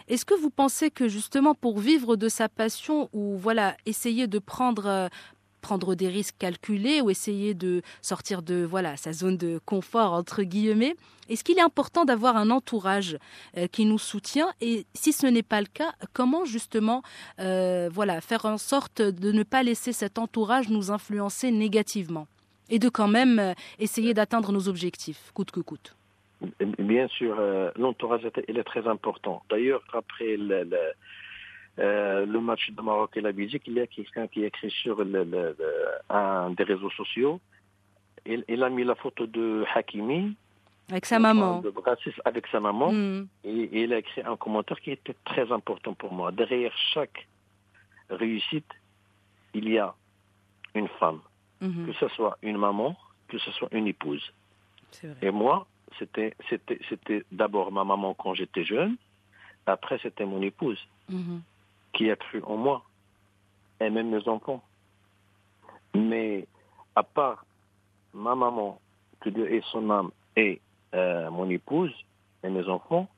Est-ce 0.08 0.25
que 0.25 0.34
vous 0.34 0.50
pensez 0.50 0.90
que 0.90 1.06
justement 1.06 1.54
pour 1.54 1.78
vivre 1.78 2.16
de 2.16 2.28
sa 2.28 2.48
passion 2.48 3.10
ou 3.12 3.37
voilà 3.37 3.76
essayer 3.84 4.26
de 4.26 4.38
prendre 4.38 4.87
euh, 4.87 5.08
prendre 5.60 5.94
des 5.94 6.08
risques 6.08 6.36
calculés 6.38 7.00
ou 7.00 7.10
essayer 7.10 7.54
de 7.54 7.82
sortir 8.02 8.42
de 8.42 8.64
voilà 8.68 8.96
sa 8.96 9.12
zone 9.12 9.36
de 9.36 9.60
confort 9.64 10.12
entre 10.12 10.42
guillemets, 10.42 10.94
est-ce 11.28 11.44
qu'il 11.44 11.58
est 11.58 11.62
important 11.62 12.04
d'avoir 12.04 12.36
un 12.36 12.50
entourage 12.50 13.18
euh, 13.56 13.66
qui 13.66 13.84
nous 13.84 13.98
soutient? 13.98 14.48
Et 14.60 14.86
si 14.94 15.12
ce 15.12 15.26
n'est 15.26 15.42
pas 15.42 15.60
le 15.60 15.66
cas, 15.66 15.92
comment 16.14 16.44
justement 16.44 17.02
euh, 17.38 17.88
voilà 17.92 18.20
faire 18.20 18.46
en 18.46 18.59
sorte 18.59 19.02
de 19.02 19.33
ne 19.33 19.42
pas 19.42 19.62
laisser 19.62 19.92
cet 19.92 20.18
entourage 20.18 20.70
nous 20.70 20.90
influencer 20.90 21.50
négativement? 21.50 22.26
Et 22.70 22.78
de 22.78 22.88
quand 22.88 23.09
même 23.09 23.38
euh, 23.38 23.52
essayer 23.78 24.14
d'atteindre 24.14 24.52
nos 24.52 24.68
objectifs 24.68 25.30
coûte 25.35 25.50
que 25.50 25.61
coûte. 25.61 25.94
Bien 26.78 27.09
sûr, 27.09 27.37
l'entourage 27.74 28.24
est, 28.24 28.38
est 28.48 28.62
très 28.62 28.87
important. 28.87 29.42
D'ailleurs, 29.50 29.83
après 29.92 30.37
le, 30.37 30.70
euh, 31.78 32.26
le 32.26 32.40
match 32.40 32.70
de 32.70 32.80
Maroc 32.82 33.16
et 33.16 33.20
la 33.20 33.32
Belgique, 33.32 33.62
il 33.66 33.74
y 33.74 33.80
a 33.80 33.86
quelqu'un 33.86 34.26
qui 34.26 34.42
a 34.44 34.46
écrit 34.46 34.70
sur 34.70 34.96
le, 35.04 35.24
le, 35.24 35.56
le- 35.58 35.76
un 36.10 36.50
des 36.50 36.64
réseaux 36.64 36.90
sociaux. 36.90 37.40
Il, 38.26 38.44
il 38.48 38.62
a 38.62 38.68
mis 38.70 38.84
la 38.84 38.94
photo 38.96 39.26
de 39.26 39.64
Hakimi, 39.74 40.34
Avec 40.90 41.06
sa 41.06 41.18
maman. 41.18 41.60
de 41.60 41.70
Brassis 41.70 42.14
avec 42.24 42.46
sa 42.48 42.60
maman, 42.60 42.90
Mm. 42.92 43.26
et, 43.44 43.50
et 43.50 43.82
il 43.84 43.92
a 43.92 43.98
écrit 43.98 44.22
un 44.22 44.36
commentaire 44.36 44.80
qui 44.80 44.90
était 44.90 45.16
très 45.24 45.50
important 45.52 45.94
pour 45.94 46.12
moi. 46.12 46.32
Derrière 46.32 46.76
chaque 46.92 47.26
réussite, 48.10 48.70
il 49.54 49.68
y 49.68 49.78
a 49.78 49.94
une 50.74 50.88
femme, 51.00 51.20
Mhm. 51.60 51.86
que 51.86 51.92
ce 51.94 52.08
soit 52.08 52.36
une 52.42 52.58
maman, 52.58 52.96
que 53.28 53.38
ce 53.38 53.50
soit 53.52 53.68
une 53.72 53.86
épouse. 53.86 54.32
Et 55.22 55.30
moi, 55.30 55.66
c'était, 55.98 56.34
c'était, 56.48 56.78
c'était 56.88 57.24
d'abord 57.30 57.70
ma 57.72 57.84
maman 57.84 58.14
quand 58.14 58.34
j'étais 58.34 58.64
jeune. 58.64 58.96
Après, 59.66 59.98
c'était 60.02 60.24
mon 60.24 60.40
épouse 60.42 60.80
Mhm. 61.10 61.40
Qui 61.98 62.11
a 62.11 62.16
cru 62.16 62.40
en 62.44 62.56
moi. 62.56 62.82
Et 63.80 63.90
même 63.90 64.11
mes 64.11 64.26
enfants. 64.28 64.62
Mais 65.94 66.46
à 66.94 67.02
part 67.02 67.44
ma 68.14 68.34
maman, 68.34 68.80
que 69.20 69.28
Dieu 69.30 69.52
ait 69.52 69.62
son 69.72 69.90
âme, 69.90 70.11
et 70.37 70.61
euh, 70.94 71.30
mon 71.30 71.48
épouse 71.50 71.92
et 72.44 72.48
mes 72.48 72.66
enfants, 72.68 73.08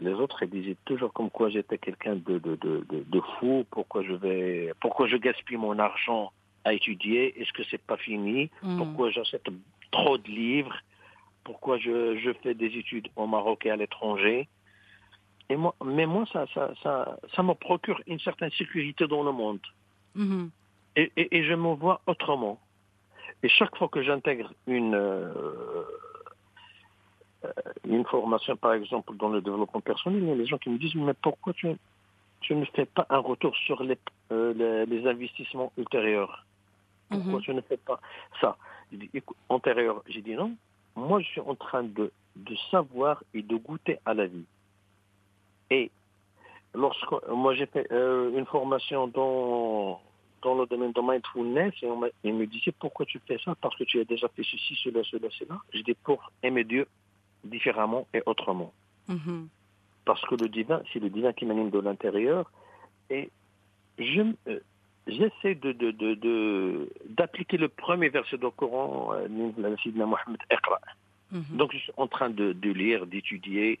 les 0.00 0.12
autres 0.14 0.42
ils 0.44 0.50
disaient 0.50 0.76
toujours 0.84 1.12
comme 1.12 1.30
quoi 1.30 1.50
j'étais 1.50 1.76
quelqu'un 1.78 2.14
de, 2.16 2.38
de, 2.38 2.56
de, 2.56 2.86
de, 2.88 3.04
de 3.06 3.20
fou, 3.38 3.66
pourquoi 3.70 4.02
je 4.02 4.12
vais, 4.12 4.72
pourquoi 4.80 5.06
je 5.08 5.16
gaspille 5.16 5.56
mon 5.58 5.78
argent 5.78 6.32
à 6.64 6.72
étudier, 6.72 7.40
est-ce 7.40 7.52
que 7.52 7.64
c'est 7.70 7.82
pas 7.82 7.96
fini, 7.96 8.50
Mm. 8.62 8.78
pourquoi 8.78 9.10
j'achète 9.10 9.46
trop 9.90 10.18
de 10.18 10.28
livres, 10.28 10.76
pourquoi 11.44 11.78
je, 11.78 12.16
je 12.18 12.32
fais 12.42 12.54
des 12.54 12.72
études 12.78 13.08
au 13.16 13.26
Maroc 13.26 13.66
et 13.66 13.70
à 13.70 13.76
l'étranger? 13.76 14.48
Et 15.50 15.56
moi, 15.56 15.74
mais 15.84 16.06
moi, 16.06 16.24
ça, 16.32 16.46
ça, 16.54 16.70
ça, 16.82 17.18
ça 17.34 17.42
me 17.42 17.54
procure 17.54 18.00
une 18.06 18.20
certaine 18.20 18.52
sécurité 18.52 19.06
dans 19.08 19.24
le 19.24 19.32
monde. 19.32 19.60
Mhm. 20.14 20.50
Et, 20.96 21.10
et, 21.16 21.36
et 21.38 21.44
je 21.44 21.54
me 21.54 21.74
vois 21.74 22.00
autrement. 22.06 22.60
Et 23.42 23.48
chaque 23.48 23.76
fois 23.76 23.88
que 23.88 24.00
j'intègre 24.02 24.52
une, 24.66 24.94
euh, 24.94 25.82
une 27.88 28.04
formation, 28.04 28.56
par 28.56 28.74
exemple, 28.74 29.16
dans 29.16 29.28
le 29.28 29.40
développement 29.40 29.80
personnel, 29.80 30.22
il 30.22 30.28
y 30.28 30.32
a 30.32 30.36
des 30.36 30.46
gens 30.46 30.58
qui 30.58 30.70
me 30.70 30.78
disent, 30.78 30.94
mais 30.94 31.14
pourquoi 31.14 31.52
tu, 31.54 31.68
tu 32.42 32.54
ne 32.54 32.64
fais 32.66 32.86
pas 32.86 33.06
un 33.10 33.18
retour 33.18 33.56
sur 33.56 33.82
les, 33.82 33.98
euh, 34.30 34.54
les, 34.54 34.86
les 34.86 35.08
investissements 35.08 35.72
ultérieurs? 35.76 36.46
Pourquoi 37.08 37.38
Mhm. 37.38 37.42
tu 37.42 37.54
ne 37.54 37.60
fais 37.62 37.76
pas 37.76 38.00
ça? 38.40 38.56
Antérieur, 39.48 40.02
j'ai 40.06 40.22
dit 40.22 40.34
non. 40.34 40.54
Moi, 40.94 41.20
je 41.20 41.26
suis 41.26 41.40
en 41.40 41.56
train 41.56 41.82
de, 41.82 42.12
de 42.36 42.56
savoir 42.70 43.22
et 43.34 43.42
de 43.42 43.56
goûter 43.56 43.98
à 44.04 44.14
la 44.14 44.26
vie. 44.26 44.44
Et 45.70 45.90
lorsque 46.74 47.10
moi 47.28 47.54
j'ai 47.54 47.66
fait 47.66 47.90
euh, 47.92 48.36
une 48.36 48.46
formation 48.46 49.06
dans 49.08 50.00
dans 50.42 50.54
le 50.54 50.66
domaine 50.66 50.92
de 50.92 51.00
mindfulness 51.02 51.74
et 51.82 51.86
on 51.86 52.00
il 52.24 52.34
me 52.34 52.46
disait 52.46 52.72
pourquoi 52.72 53.04
tu 53.06 53.20
fais 53.26 53.38
ça? 53.44 53.54
Parce 53.60 53.76
que 53.76 53.84
tu 53.84 54.00
as 54.00 54.04
déjà 54.04 54.26
fait 54.28 54.42
ceci, 54.42 54.74
cela, 54.82 55.02
cela, 55.04 55.28
cela. 55.38 55.58
J'ai 55.72 55.82
dit 55.82 55.94
pour 56.02 56.32
aimer 56.42 56.64
Dieu 56.64 56.86
différemment 57.44 58.06
et 58.14 58.22
autrement. 58.26 58.72
Mhm. 59.08 59.48
Parce 60.06 60.22
que 60.26 60.34
le 60.34 60.48
divin, 60.48 60.82
c'est 60.92 60.98
le 60.98 61.10
divin 61.10 61.32
qui 61.34 61.44
m'anime 61.44 61.70
de 61.70 61.78
l'intérieur. 61.78 62.50
Et 63.10 63.28
je, 63.98 64.22
euh, 64.48 64.60
j'essaie 65.06 65.54
de, 65.56 65.72
de, 65.72 65.90
de, 65.90 66.14
de- 66.14 66.88
d'appliquer 67.06 67.58
le 67.58 67.68
premier 67.68 68.08
verset 68.08 68.38
du 68.38 68.46
Coran, 68.56 69.12
euh, 69.12 69.28
Mohammed 69.28 70.40
Iqra. 70.50 70.80
Mhm. 71.32 71.56
Donc 71.58 71.72
je 71.72 71.78
suis 71.78 71.92
en 71.98 72.06
train 72.06 72.30
de, 72.30 72.52
de 72.54 72.70
lire, 72.70 73.06
d'étudier 73.06 73.78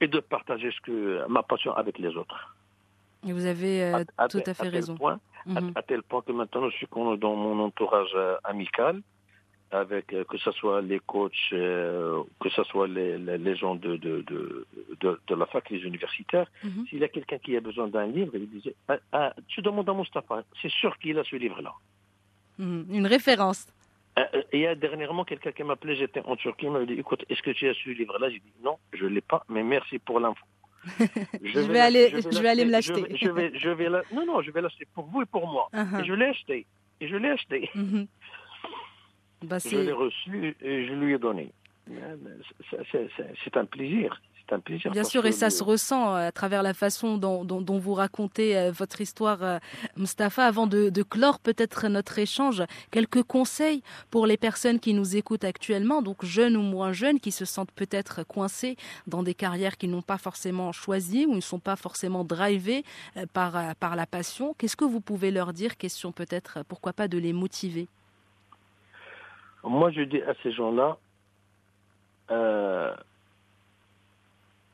et 0.00 0.08
de 0.08 0.20
partager 0.20 0.70
ce 0.70 0.80
que, 0.80 1.26
ma 1.28 1.42
passion 1.42 1.72
avec 1.74 1.98
les 1.98 2.16
autres. 2.16 2.56
Et 3.26 3.32
vous 3.32 3.44
avez 3.44 3.82
euh, 3.82 4.04
À- 4.16 4.24
à 4.24 4.28
tout 4.28 4.38
à 4.46 4.54
fait 4.54 4.64
tel 4.64 4.72
raison. 4.74 4.94
point- 4.96 5.20
à- 5.56 5.60
Mhm. 5.60 5.72
à, 5.74 5.82
tel 5.82 6.02
point 6.02 6.22
que 6.22 6.32
maintenant 6.32 6.68
je 6.70 6.76
suis 6.76 6.86
dans 7.18 7.34
mon 7.36 7.58
entourage 7.64 8.08
euh, 8.14 8.36
amical, 8.44 9.00
avec 9.72 10.12
euh, 10.12 10.24
que 10.24 10.36
ce 10.38 10.50
soit 10.52 10.80
les 10.82 10.98
coachs, 11.00 11.32
euh, 11.52 12.22
que 12.40 12.48
ce 12.48 12.62
soit 12.64 12.88
les, 12.88 13.56
gens 13.56 13.74
de, 13.76 13.96
de, 13.96 14.22
de, 14.22 14.66
de, 15.00 15.20
de 15.28 15.34
la 15.34 15.46
fac, 15.46 15.68
les 15.70 15.78
universitaires. 15.80 16.48
Mhm. 16.64 16.86
S'il 16.88 16.98
y 16.98 17.04
a 17.04 17.08
quelqu'un 17.08 17.38
qui 17.38 17.56
a 17.56 17.60
besoin 17.60 17.86
d'un 17.88 18.06
livre, 18.06 18.32
il 18.34 18.48
disait 18.50 18.74
ah, 18.88 18.96
ah, 19.12 19.32
Tu 19.48 19.60
demandes 19.62 19.88
à 19.88 19.94
Mustapha, 19.94 20.42
c'est 20.60 20.72
sûr 20.72 20.96
qu'il 20.98 21.18
a 21.18 21.24
ce 21.24 21.36
livre-là. 21.36 21.72
Mhm. 22.58 22.86
Une 22.90 23.06
référence. 23.06 23.66
Il 24.52 24.60
y 24.60 24.66
a 24.66 24.74
dernièrement 24.74 25.24
quelqu'un 25.24 25.52
qui 25.52 25.62
m'a 25.62 25.74
appelé, 25.74 25.96
j'étais 25.96 26.22
en 26.24 26.36
Turquie, 26.36 26.66
il 26.66 26.72
m'a 26.72 26.84
dit, 26.84 26.94
écoute, 26.94 27.24
est-ce 27.28 27.42
que 27.42 27.50
tu 27.50 27.68
as 27.68 27.74
ce 27.74 27.90
livre-là 27.90 28.30
J'ai 28.30 28.38
dit, 28.38 28.52
non, 28.62 28.76
je 28.92 29.04
ne 29.04 29.10
l'ai 29.10 29.20
pas, 29.20 29.44
mais 29.48 29.62
merci 29.62 29.98
pour 29.98 30.20
l'info. 30.20 30.44
je, 31.42 31.60
vais, 31.60 31.80
aller, 31.80 32.10
je 32.10 32.40
vais, 32.40 32.48
aller 32.48 32.64
me 32.64 32.70
l'acheter. 32.70 33.04
Je, 33.14 33.30
vais, 33.30 33.52
je 33.54 33.68
vais 33.68 33.88
non, 33.90 34.24
non, 34.26 34.40
je 34.40 34.50
vais 34.50 34.62
l'acheter 34.62 34.86
pour 34.94 35.04
vous 35.04 35.22
et 35.22 35.26
pour 35.26 35.46
moi. 35.46 35.68
Uh-huh. 35.74 36.00
Et 36.00 36.04
je 36.06 36.14
l'ai 36.14 36.26
acheté. 36.26 36.66
Et 37.00 37.08
je 37.08 37.16
l'ai 37.16 37.28
acheté. 37.28 37.70
Mm-hmm. 37.74 38.06
Bah, 39.42 39.58
je 39.58 39.76
l'ai 39.76 39.92
reçu 39.92 40.56
et 40.60 40.86
je 40.86 40.92
lui 40.94 41.14
ai 41.14 41.18
donné. 41.18 41.52
C'est 43.44 43.56
un 43.56 43.64
plaisir. 43.66 44.20
Bien 44.90 45.04
sûr, 45.04 45.26
et 45.26 45.32
ça 45.32 45.50
se 45.50 45.62
ressent 45.62 46.14
euh, 46.14 46.28
à 46.28 46.32
travers 46.32 46.62
la 46.62 46.74
façon 46.74 47.16
dont, 47.18 47.78
vous 47.78 47.94
racontez 47.94 48.56
euh, 48.56 48.70
votre 48.72 49.00
histoire, 49.00 49.42
euh, 49.42 49.58
Mustapha. 49.96 50.46
Avant 50.46 50.66
de, 50.66 51.02
clore 51.02 51.38
peut-être 51.38 51.88
notre 51.88 52.18
échange, 52.18 52.62
quelques 52.90 53.22
conseils 53.22 53.82
pour 54.10 54.26
les 54.26 54.36
personnes 54.36 54.80
qui 54.80 54.94
nous 54.94 55.16
écoutent 55.16 55.44
actuellement, 55.44 56.02
donc 56.02 56.24
jeunes 56.24 56.56
ou 56.56 56.62
moins 56.62 56.92
jeunes, 56.92 57.20
qui 57.20 57.30
se 57.30 57.44
sentent 57.44 57.72
peut-être 57.72 58.24
coincés 58.26 58.76
dans 59.06 59.22
des 59.22 59.34
carrières 59.34 59.76
qu'ils 59.76 59.90
n'ont 59.90 60.02
pas 60.02 60.18
forcément 60.18 60.72
choisies 60.72 61.26
ou 61.26 61.34
ne 61.34 61.40
sont 61.40 61.58
pas 61.58 61.76
forcément 61.76 62.24
drivés 62.24 62.84
par, 63.32 63.74
par 63.76 63.96
la 63.96 64.06
passion. 64.06 64.54
Qu'est-ce 64.58 64.76
que 64.76 64.84
vous 64.84 65.00
pouvez 65.00 65.30
leur 65.30 65.52
dire 65.52 65.76
Question 65.76 66.12
peut-être, 66.12 66.64
pourquoi 66.68 66.92
pas 66.92 67.08
de 67.08 67.18
les 67.18 67.32
motiver? 67.32 67.88
Moi, 69.62 69.90
je 69.90 70.02
dis 70.02 70.22
à 70.22 70.34
ces 70.42 70.52
gens-là, 70.52 70.98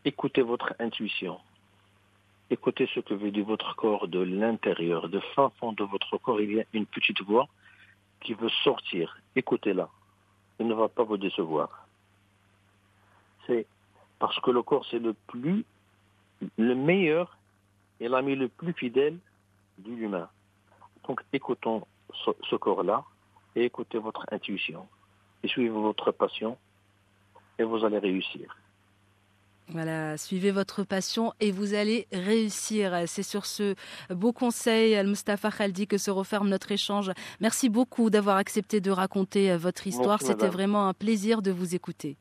Écoutez 0.08 0.42
votre 0.42 0.72
intuition. 0.78 1.40
Écoutez 2.48 2.88
ce 2.94 3.00
que 3.00 3.12
veut 3.12 3.32
dire 3.32 3.44
votre 3.44 3.74
corps 3.74 4.06
de 4.06 4.20
l'intérieur, 4.20 5.08
de 5.08 5.18
fin 5.34 5.50
fond 5.58 5.72
de 5.72 5.82
votre 5.82 6.16
corps. 6.18 6.40
Il 6.40 6.52
y 6.52 6.60
a 6.60 6.64
une 6.74 6.86
petite 6.86 7.20
voix 7.22 7.48
qui 8.20 8.34
veut 8.34 8.52
sortir. 8.62 9.18
Écoutez-la. 9.34 9.88
Il 10.60 10.68
ne 10.68 10.74
va 10.74 10.86
pas 10.88 11.02
vous 11.02 11.16
décevoir. 11.16 11.88
C'est 13.48 13.66
parce 14.20 14.38
que 14.38 14.52
le 14.52 14.62
corps, 14.62 14.86
c'est 14.92 15.00
le 15.00 15.12
plus, 15.26 15.64
le 16.56 16.76
meilleur 16.76 17.36
et 17.98 18.06
l'ami 18.06 18.36
le 18.36 18.46
plus 18.46 18.74
fidèle 18.74 19.18
de 19.78 19.90
l'humain. 19.90 20.28
Donc 21.08 21.20
écoutons 21.32 21.84
ce, 22.24 22.30
ce 22.48 22.54
corps-là 22.54 23.02
et 23.56 23.64
écoutez 23.64 23.98
votre 23.98 24.24
intuition. 24.30 24.86
Et 25.42 25.48
suivez 25.48 25.68
votre 25.68 26.12
passion 26.12 26.56
et 27.58 27.64
vous 27.64 27.84
allez 27.84 27.98
réussir. 27.98 28.56
Voilà, 29.68 30.16
suivez 30.16 30.52
votre 30.52 30.84
passion 30.84 31.32
et 31.40 31.50
vous 31.50 31.74
allez 31.74 32.06
réussir. 32.12 33.02
C'est 33.06 33.24
sur 33.24 33.46
ce 33.46 33.74
beau 34.10 34.32
conseil, 34.32 34.94
Al-Mustafa 34.94 35.50
Khaldi, 35.50 35.86
que 35.86 35.98
se 35.98 36.10
referme 36.10 36.48
notre 36.48 36.70
échange. 36.70 37.10
Merci 37.40 37.68
beaucoup 37.68 38.08
d'avoir 38.08 38.36
accepté 38.36 38.80
de 38.80 38.90
raconter 38.90 39.50
euh, 39.50 39.58
votre 39.58 39.86
histoire. 39.86 40.22
C'était 40.22 40.48
vraiment 40.48 40.88
un 40.88 40.94
plaisir 40.94 41.42
de 41.42 41.50
vous 41.50 41.74
écouter. 41.74 42.16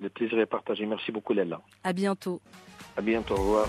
Le 0.00 0.08
plaisir 0.08 0.38
est 0.38 0.46
partagé. 0.46 0.86
Merci 0.86 1.12
beaucoup, 1.12 1.32
Léla. 1.32 1.60
À 1.84 1.92
bientôt. 1.92 2.40
À 2.96 3.02
bientôt. 3.02 3.34
Au 3.34 3.38
revoir. 3.38 3.68